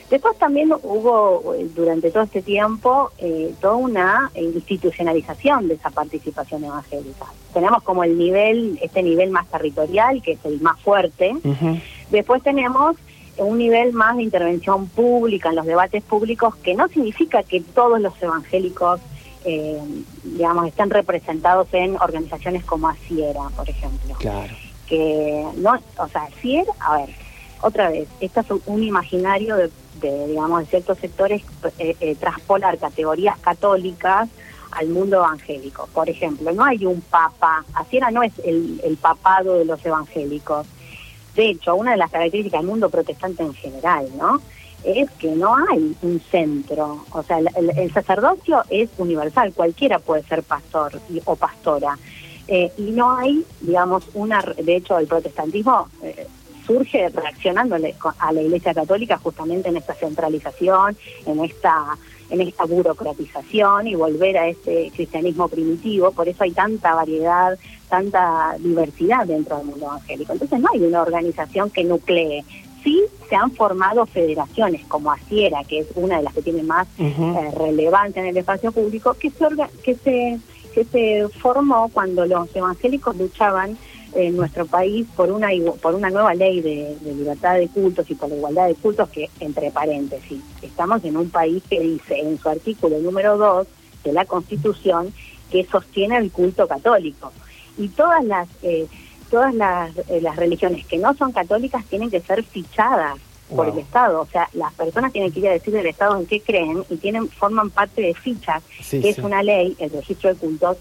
Después 0.10 0.36
también 0.40 0.74
hubo 0.82 1.54
durante 1.76 2.10
todo 2.10 2.24
este 2.24 2.42
tiempo 2.42 3.12
eh, 3.20 3.54
toda 3.62 3.76
una 3.76 4.32
institucionalización 4.36 5.68
de 5.68 5.76
esa 5.76 5.92
participación 5.92 6.64
evangélica. 6.64 7.28
Tenemos 7.54 7.84
como 7.84 8.04
el 8.04 8.18
nivel, 8.18 8.80
este 8.82 9.04
nivel 9.04 9.30
más 9.30 9.46
territorial, 9.52 10.24
que 10.24 10.32
es 10.32 10.40
el 10.44 10.60
más 10.62 10.82
fuerte. 10.82 11.36
Después 12.10 12.42
tenemos 12.42 12.96
un 13.38 13.58
nivel 13.58 13.94
más 13.94 14.18
de 14.18 14.24
intervención 14.24 14.88
pública 14.88 15.50
en 15.50 15.56
los 15.56 15.66
debates 15.66 16.04
públicos, 16.04 16.56
que 16.58 16.74
no 16.74 16.88
significa 16.88 17.44
que 17.44 17.62
todos 17.62 18.00
los 18.00 18.14
evangélicos, 18.22 19.02
eh, 19.44 19.82
digamos, 20.24 20.68
estén 20.68 20.90
representados 20.90 21.68
en 21.74 21.96
organizaciones 21.96 22.64
como 22.64 22.88
Asiera, 22.88 23.42
por 23.56 23.70
ejemplo. 23.70 24.16
Claro. 24.20 24.54
Que 24.88 25.46
no, 25.58 25.78
o 25.98 26.08
sea, 26.08 26.24
Asiera, 26.24 26.72
a 26.80 26.98
ver, 26.98 27.10
otra 27.62 27.90
vez, 27.90 28.08
esto 28.20 28.42
es 28.42 28.48
un 28.66 28.84
imaginario 28.84 29.56
de, 29.56 29.72
de, 30.02 30.28
digamos, 30.28 30.62
de 30.62 30.66
ciertos 30.68 30.98
sectores 31.00 31.42
eh, 31.80 31.96
eh, 32.00 32.16
traspolar 32.16 32.78
categorías 32.78 33.38
católicas 33.40 34.30
al 34.72 34.90
mundo 34.90 35.18
evangélico. 35.18 35.88
Por 35.94 36.10
ejemplo, 36.10 36.52
no 36.52 36.64
hay 36.64 36.86
un 36.86 37.02
papa, 37.02 37.66
Asiera 37.74 38.12
no 38.12 38.24
es 38.24 38.34
el, 38.44 38.82
el 38.84 38.98
papado 38.98 39.58
de 39.58 39.66
los 39.66 39.84
evangélicos. 39.86 40.68
De 41.36 41.50
hecho, 41.50 41.76
una 41.76 41.92
de 41.92 41.98
las 41.98 42.12
características 42.12 42.62
del 42.62 42.70
mundo 42.70 42.90
protestante 42.90 43.44
en 43.44 43.54
general, 43.54 44.08
¿no? 44.18 44.42
Es 44.84 45.10
que 45.12 45.30
no 45.30 45.56
hay 45.56 45.96
un 46.02 46.22
centro. 46.32 47.06
O 47.12 47.24
sea, 47.24 47.40
el, 47.40 47.72
el- 47.78 47.92
sacerdocio 47.94 48.64
es 48.70 48.90
universal, 48.98 49.52
cualquiera 49.54 50.00
puede 50.00 50.24
ser 50.24 50.44
pastor 50.44 51.02
y- 51.10 51.22
o 51.26 51.36
pastora. 51.36 51.98
Eh, 52.48 52.72
y 52.78 52.92
no 52.92 53.18
hay, 53.18 53.44
digamos, 53.62 54.04
una. 54.14 54.42
De 54.42 54.76
hecho, 54.76 54.98
el 55.00 55.08
protestantismo 55.08 55.88
eh, 56.04 56.28
surge 56.68 57.10
reaccionándole 57.10 57.96
a 58.20 58.32
la 58.32 58.42
Iglesia 58.42 58.74
Católica 58.74 59.18
justamente 59.18 59.70
en 59.70 59.78
esta 59.78 59.96
centralización, 59.96 60.96
en 61.26 61.44
esta 61.44 61.98
en 62.30 62.42
esta 62.42 62.66
burocratización 62.66 63.88
y 63.88 63.96
volver 63.96 64.38
a 64.38 64.48
este 64.48 64.92
cristianismo 64.96 65.48
primitivo, 65.48 66.12
por 66.12 66.28
eso 66.28 66.44
hay 66.44 66.52
tanta 66.52 66.96
variedad, 66.96 67.58
tanta 67.90 68.56
diversidad 68.60 69.26
dentro 69.28 69.58
del 69.58 69.68
mundo 69.68 69.86
evangélico. 69.86 70.34
Entonces 70.34 70.60
no 70.60 70.68
hay 70.74 70.82
una 70.82 71.02
organización 71.02 71.70
que 71.70 71.84
nuclee. 71.84 72.44
Sí 72.84 73.04
se 73.30 73.36
han 73.36 73.52
formado 73.52 74.06
federaciones 74.06 74.86
como 74.88 75.12
Asiera, 75.12 75.64
que 75.64 75.80
es 75.80 75.88
una 75.96 76.18
de 76.18 76.24
las 76.24 76.34
que 76.34 76.42
tiene 76.44 76.62
más 76.64 76.88
eh, 77.00 77.52
relevancia 77.58 78.22
en 78.22 78.28
el 78.30 78.38
espacio 78.38 78.72
público, 78.72 79.14
que 79.16 79.32
se, 79.32 79.44
orga- 79.44 79.70
que 79.84 79.96
se, 79.96 80.40
que 80.74 80.84
se 80.86 81.28
formó 81.40 81.90
cuando 81.90 82.26
los 82.26 82.56
evangélicos 82.56 83.16
luchaban 83.18 83.78
en 84.16 84.36
nuestro 84.38 84.66
país 84.66 85.06
por 85.16 85.32
una 85.32 85.50
por 85.82 85.94
una 85.96 86.10
nueva 86.10 86.34
ley 86.34 86.62
de, 86.62 86.98
de 87.02 87.14
libertad 87.14 87.56
de 87.56 87.68
cultos 87.68 88.10
y 88.10 88.16
por 88.16 88.30
la 88.30 88.36
igualdad 88.36 88.68
de 88.68 88.76
cultos 88.76 89.10
que, 89.10 89.30
entre 89.40 89.72
paréntesis, 89.72 90.42
estamos 90.62 91.04
en 91.04 91.18
un 91.18 91.30
país 91.30 91.62
que 91.70 91.80
dice 91.80 92.20
en 92.20 92.38
su 92.40 92.50
artículo 92.50 92.98
número 93.00 93.38
2 93.38 93.68
de 94.06 94.14
la 94.14 94.26
Constitución 94.26 95.14
que 95.52 95.66
sostiene 95.66 96.18
el 96.18 96.32
culto 96.32 96.68
católico. 96.68 97.32
Y 97.78 97.90
todas 97.90 98.24
las... 98.24 98.48
eh, 98.64 98.88
todas 99.32 99.56
las, 99.56 99.90
eh, 100.08 100.22
las 100.22 100.36
religiones 100.36 100.86
que 100.86 101.00
no 101.00 101.14
son 101.16 101.32
católicas 101.32 101.84
tienen 101.86 102.12
que 102.12 102.22
ser 102.22 102.44
fichadas 102.44 103.18
por 103.54 103.68
el 103.68 103.78
Estado. 103.80 104.22
O 104.22 104.28
sea, 104.28 104.48
las 104.54 104.72
personas 104.74 105.12
tienen 105.12 105.32
que 105.32 105.40
ir 105.40 105.48
a 105.48 105.52
decir 105.54 105.76
al 105.76 105.86
Estado 105.88 106.16
en 106.20 106.28
qué 106.28 106.42
creen 106.42 106.84
y 106.92 106.98
tienen 106.98 107.28
forman 107.30 107.72
parte 107.72 108.04
de 108.04 108.14
fichas, 108.14 108.62
Sí, 108.82 109.02
que 109.02 109.14
sí. 109.14 109.20
es 109.20 109.26
una 109.26 109.42
ley, 109.42 109.76
el 109.80 109.90
registro 109.90 110.30
de 110.30 110.40
cultos, 110.40 110.78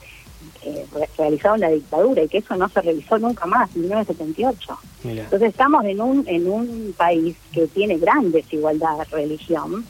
eh, 0.62 0.86
en 1.18 1.60
la 1.60 1.70
dictadura 1.70 2.22
y 2.22 2.28
que 2.28 2.38
eso 2.38 2.56
no 2.56 2.68
se 2.68 2.80
realizó 2.80 3.18
nunca 3.18 3.46
más, 3.46 3.74
en 3.74 3.82
1978. 3.82 4.78
Mira. 5.04 5.24
Entonces 5.24 5.50
estamos 5.50 5.84
en 5.84 6.00
un, 6.00 6.24
en 6.26 6.50
un 6.50 6.94
país 6.96 7.36
que 7.52 7.66
tiene 7.68 7.98
gran 7.98 8.32
desigualdad 8.32 8.98
de 8.98 9.04
religión, 9.04 9.84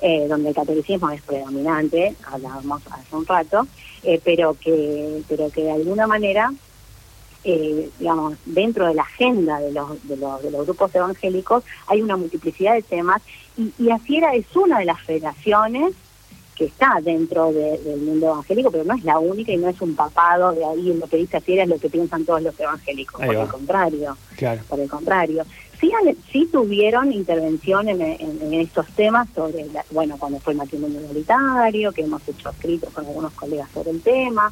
eh, 0.00 0.26
donde 0.28 0.50
el 0.50 0.54
catolicismo 0.54 1.10
es 1.10 1.22
predominante, 1.22 2.14
hablábamos 2.30 2.82
hace 2.90 3.16
un 3.16 3.26
rato, 3.26 3.66
eh, 4.02 4.20
pero, 4.22 4.54
que, 4.54 5.22
pero 5.28 5.50
que 5.50 5.62
de 5.62 5.72
alguna 5.72 6.06
manera, 6.06 6.52
eh, 7.44 7.90
digamos, 7.98 8.36
dentro 8.44 8.86
de 8.86 8.94
la 8.94 9.02
agenda 9.02 9.58
de 9.60 9.72
los, 9.72 10.08
de, 10.08 10.16
los, 10.16 10.42
de 10.42 10.50
los 10.50 10.66
grupos 10.66 10.94
evangélicos 10.94 11.64
hay 11.86 12.02
una 12.02 12.16
multiplicidad 12.16 12.74
de 12.74 12.82
temas 12.82 13.22
y, 13.56 13.72
y 13.78 13.90
Asiera 13.90 14.34
es 14.34 14.54
una 14.54 14.80
de 14.80 14.84
las 14.84 15.00
federaciones 15.00 15.94
que 16.56 16.64
está 16.64 16.98
dentro 17.02 17.52
de- 17.52 17.78
del 17.78 18.00
mundo 18.00 18.26
evangélico, 18.28 18.70
pero 18.70 18.82
no 18.84 18.94
es 18.94 19.04
la 19.04 19.18
única 19.18 19.52
y 19.52 19.58
no 19.58 19.68
es 19.68 19.80
un 19.80 19.94
papado 19.94 20.52
de 20.52 20.64
ahí 20.64 20.92
lo 20.94 21.06
que 21.06 21.18
dice 21.18 21.36
Asiera 21.36 21.64
es 21.64 21.68
lo 21.68 21.78
que 21.78 21.90
piensan 21.90 22.24
todos 22.24 22.42
los 22.42 22.58
evangélicos, 22.58 23.20
Ahí 23.20 23.26
por 23.28 23.36
va. 23.36 23.42
el 23.42 23.48
contrario 23.48 24.16
Claro. 24.36 24.62
por 24.68 24.80
el 24.80 24.88
contrario. 24.88 25.44
Sí, 25.78 25.92
sí 26.32 26.48
tuvieron 26.50 27.12
intervención 27.12 27.86
en, 27.90 28.00
en- 28.00 28.18
en 28.40 28.54
estos 28.54 28.86
temas 28.96 29.28
sobre, 29.34 29.66
la- 29.66 29.84
bueno, 29.90 30.16
cuando 30.18 30.40
fue 30.40 30.54
el 30.54 30.58
matrimonio 30.58 31.00
igualitario, 31.02 31.92
que 31.92 32.00
hemos 32.00 32.26
hecho 32.26 32.48
escritos 32.48 32.90
con 32.94 33.04
algunos 33.04 33.32
colegas 33.34 33.68
sobre 33.74 33.90
el 33.90 34.00
tema, 34.00 34.50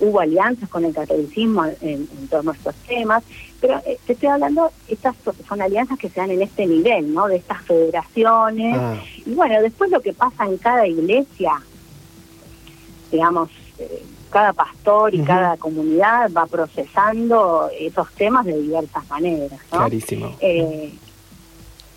hubo 0.00 0.20
alianzas 0.20 0.68
con 0.68 0.84
el 0.84 0.92
catolicismo 0.92 1.64
en, 1.80 2.06
en 2.20 2.28
todos 2.28 2.44
nuestros 2.44 2.74
temas, 2.86 3.24
pero 3.60 3.80
eh, 3.86 3.98
te 4.06 4.12
estoy 4.14 4.28
hablando, 4.28 4.70
estas 4.88 5.14
so- 5.24 5.34
son 5.48 5.62
alianzas 5.62 5.98
que 5.98 6.08
se 6.08 6.20
dan 6.20 6.30
en 6.30 6.42
este 6.42 6.66
nivel, 6.66 7.12
¿no? 7.14 7.26
De 7.28 7.36
estas 7.36 7.62
federaciones. 7.62 8.76
Ah. 8.78 8.96
Y 9.24 9.34
bueno, 9.34 9.60
después 9.62 9.90
lo 9.90 10.00
que 10.00 10.12
pasa 10.12 10.44
en 10.44 10.56
cada 10.58 10.86
iglesia, 10.86 11.52
digamos, 13.10 13.50
eh, 13.78 14.02
cada 14.30 14.52
pastor 14.52 15.14
y 15.14 15.20
cada 15.22 15.56
comunidad 15.56 16.30
va 16.36 16.46
procesando 16.46 17.70
esos 17.78 18.10
temas 18.12 18.44
de 18.44 18.60
diversas 18.60 19.08
maneras, 19.08 19.60
¿no? 19.72 19.78
Clarísimo. 19.78 20.36
Eh, 20.40 20.92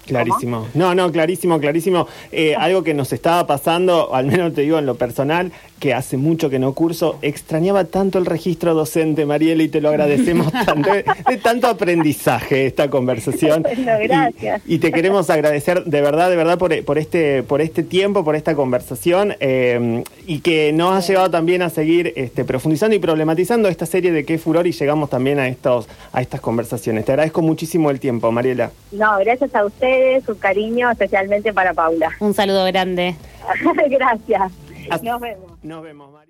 Clarísimo. 0.05 0.67
No, 0.73 0.95
no, 0.95 1.11
clarísimo, 1.11 1.59
clarísimo. 1.59 2.07
Eh, 2.31 2.55
algo 2.55 2.83
que 2.83 2.95
nos 2.95 3.13
estaba 3.13 3.45
pasando, 3.45 4.15
al 4.15 4.25
menos 4.25 4.55
te 4.55 4.61
digo 4.61 4.79
en 4.79 4.87
lo 4.87 4.95
personal, 4.95 5.51
que 5.79 5.93
hace 5.93 6.17
mucho 6.17 6.49
que 6.49 6.59
no 6.59 6.73
curso. 6.73 7.17
Extrañaba 7.21 7.85
tanto 7.85 8.19
el 8.19 8.25
registro 8.25 8.73
docente, 8.73 9.25
Mariela, 9.25 9.63
y 9.63 9.69
te 9.69 9.81
lo 9.81 9.89
agradecemos 9.89 10.51
tanto. 10.65 10.91
De, 10.91 11.05
de 11.27 11.37
tanto 11.37 11.67
aprendizaje 11.67 12.65
esta 12.65 12.89
conversación. 12.89 13.63
Bueno, 13.63 13.91
gracias. 14.03 14.61
Y, 14.67 14.75
y 14.75 14.79
te 14.79 14.91
queremos 14.91 15.29
agradecer 15.29 15.83
de 15.85 16.01
verdad, 16.01 16.29
de 16.29 16.35
verdad, 16.35 16.57
por, 16.57 16.83
por 16.83 16.97
este, 16.97 17.43
por 17.43 17.61
este 17.61 17.83
tiempo, 17.83 18.23
por 18.23 18.35
esta 18.35 18.55
conversación, 18.55 19.35
eh, 19.39 20.03
y 20.27 20.39
que 20.39 20.71
nos 20.73 20.93
ha 20.93 21.07
llevado 21.07 21.31
también 21.31 21.61
a 21.61 21.69
seguir 21.69 22.13
este, 22.15 22.45
profundizando 22.45 22.95
y 22.95 22.99
problematizando 22.99 23.67
esta 23.69 23.85
serie 23.85 24.11
de 24.11 24.25
qué 24.25 24.37
furor 24.37 24.67
y 24.67 24.71
llegamos 24.71 25.09
también 25.09 25.39
a 25.39 25.47
estos, 25.47 25.87
a 26.11 26.21
estas 26.21 26.41
conversaciones. 26.41 27.05
Te 27.05 27.11
agradezco 27.13 27.41
muchísimo 27.41 27.89
el 27.89 27.99
tiempo, 27.99 28.31
Mariela. 28.31 28.71
No, 28.91 29.17
gracias 29.19 29.53
a 29.55 29.65
ustedes, 29.65 30.23
su 30.25 30.37
cariño 30.37 30.89
especialmente 30.91 31.53
para 31.53 31.73
Paula. 31.73 32.11
Un 32.19 32.33
saludo 32.33 32.65
grande. 32.65 33.15
gracias. 33.89 34.51
Nos 34.89 35.19
vemos. 35.21 35.63
Nos 35.63 35.83
vemos, 35.83 36.11
Mariela. 36.11 36.28